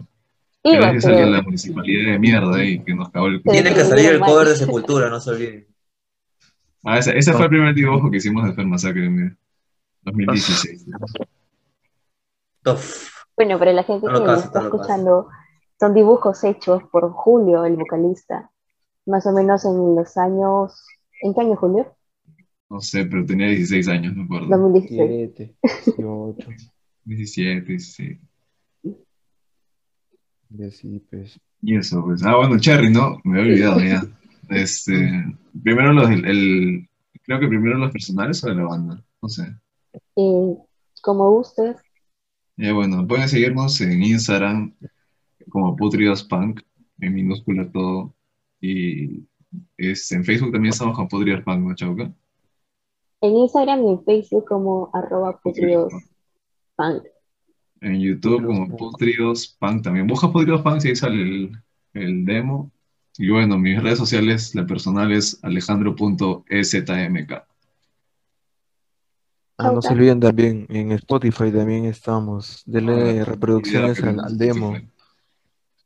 [0.63, 3.83] Iba, gracias a pero- la municipalidad de mierda ahí que nos cagó el Tiene que
[3.83, 5.67] salir el cover de Sepultura, no se olviden.
[6.83, 9.35] Ah, ese, ese fue el primer dibujo que hicimos de Fer Masacre, mira.
[10.03, 10.85] 2016.
[12.63, 13.09] Tof.
[13.35, 15.29] Bueno, para la gente No que caso, está no escuchando,
[15.79, 18.51] son dibujos hechos por Julio, el vocalista.
[19.05, 20.85] Más o menos en los años.
[21.21, 21.95] ¿En qué año, Julio?
[22.69, 24.47] No sé, pero tenía 16 años, me acuerdo.
[24.47, 25.31] 2016.
[25.35, 25.55] 7,
[25.95, 26.49] 18.
[27.05, 28.19] 17, 16.
[30.57, 31.39] Y así, pues.
[31.61, 32.23] Y eso, pues.
[32.23, 33.17] Ah, bueno, Cherry, ¿no?
[33.23, 34.01] Me había olvidado ya.
[34.49, 34.93] Este,
[35.63, 36.89] primero los, el, el-
[37.23, 39.43] creo que primero los personales o de la banda, no sé.
[40.15, 40.57] Eh,
[41.01, 41.77] como gustes,
[42.61, 44.75] Eh, bueno, pueden seguirnos en Instagram
[45.49, 46.61] como Putridos Punk,
[46.99, 48.13] en minúscula todo.
[48.59, 49.25] Y
[49.77, 52.13] este, en Facebook también estamos con Putridos Punk, ¿no, Chauca?
[53.21, 55.91] en Instagram y en Facebook como arroba putridos
[56.75, 57.03] punk.
[57.81, 60.05] En YouTube como Putridos Punk también.
[60.05, 61.51] Busca Putridos Punk y ahí sale el,
[61.93, 62.71] el demo.
[63.17, 67.31] Y bueno, mis redes sociales, la personal es alejandro.ezmk.
[69.69, 72.63] Ah, no se olviden también, en Spotify también estamos.
[72.65, 74.87] Denle Ah, reproducciones olvidado al, demo, sí,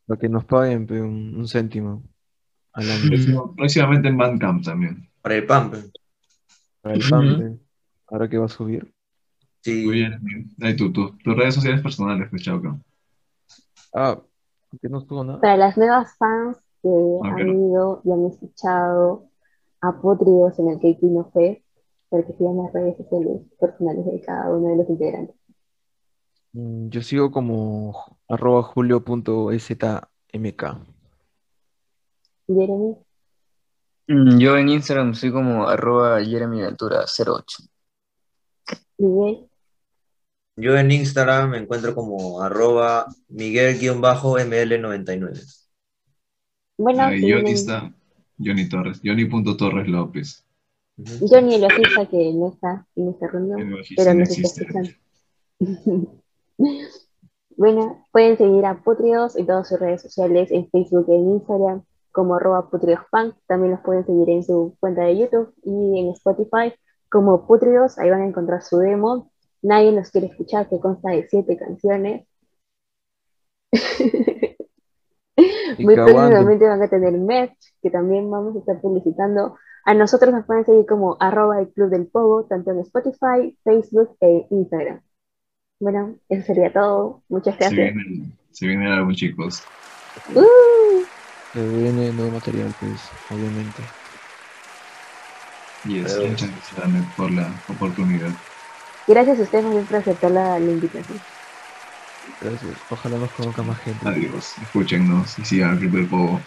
[0.05, 2.03] para que nos paguen un, un céntimo
[2.73, 3.07] al año.
[3.07, 5.09] Próximo- Próximamente en Bandcamp también.
[5.21, 5.75] Para el pump.
[6.81, 7.59] Para el pe,
[8.07, 8.93] ahora que va a subir.
[9.61, 9.83] Sí.
[9.85, 10.53] Muy bien.
[10.61, 12.77] Ahí tú, tú, tus redes sociales personales, pues, Chauca.
[13.93, 14.19] Ah,
[14.79, 15.39] que no estuvo nada.
[15.41, 17.25] Para las nuevas fans que Ok.
[17.25, 19.29] han ido y han escuchado
[19.81, 19.99] a
[20.59, 21.64] en el Keikino Fest,
[22.15, 25.35] para que sigan las redes sociales personales de cada uno de los integrantes.
[26.53, 30.63] Mm, Yo sigo como arroba julio.szmk.
[32.47, 32.95] Jeremy,
[34.07, 37.67] Mm, Yo en Instagram soy como arroba jeremyventura08.
[38.99, 39.49] Miguel,
[40.57, 45.41] Yo en Instagram me encuentro como arroba Miguel-ML99.
[46.77, 47.91] bueno, vienen- está,
[48.37, 50.44] Johnny Torres, Johnny.torres López.
[50.97, 51.27] Ujú.
[51.29, 54.89] Johnny el bajista que no está en esta reunión, bajista pero no nos está escuchando.
[57.57, 61.83] bueno, pueden seguir a Putridos en todas sus redes sociales, en Facebook y en Instagram,
[62.11, 63.35] como arroba putridospunk.
[63.45, 66.73] También los pueden seguir en su cuenta de YouTube y en Spotify
[67.09, 67.97] como Putridos.
[67.99, 69.31] Ahí van a encontrar su demo.
[69.61, 72.25] Nadie nos quiere escuchar, que consta de siete canciones.
[75.79, 79.57] Muy próximamente van a tener merch, que también vamos a estar publicitando.
[79.85, 84.17] A nosotros nos pueden seguir como arroba el Club del Pogo, tanto en Spotify, Facebook
[84.19, 85.01] e Instagram.
[85.79, 87.21] Bueno, eso sería todo.
[87.29, 87.93] Muchas Se gracias.
[87.93, 89.63] viene, el- se viene el álbum, chicos.
[90.33, 91.03] ¡Uh!
[91.53, 93.83] Se viene nuevo material, pues, obviamente.
[95.85, 98.29] Y es Pero- muchas gracias Dane, por la oportunidad.
[99.07, 101.19] Gracias a ustedes bien por aceptar la, la invitación.
[102.41, 102.71] Gracias.
[102.89, 104.07] Ojalá nos conozca más gente.
[104.07, 104.55] Adiós.
[104.63, 106.39] Escúchennos y sigan al Club del Pogo.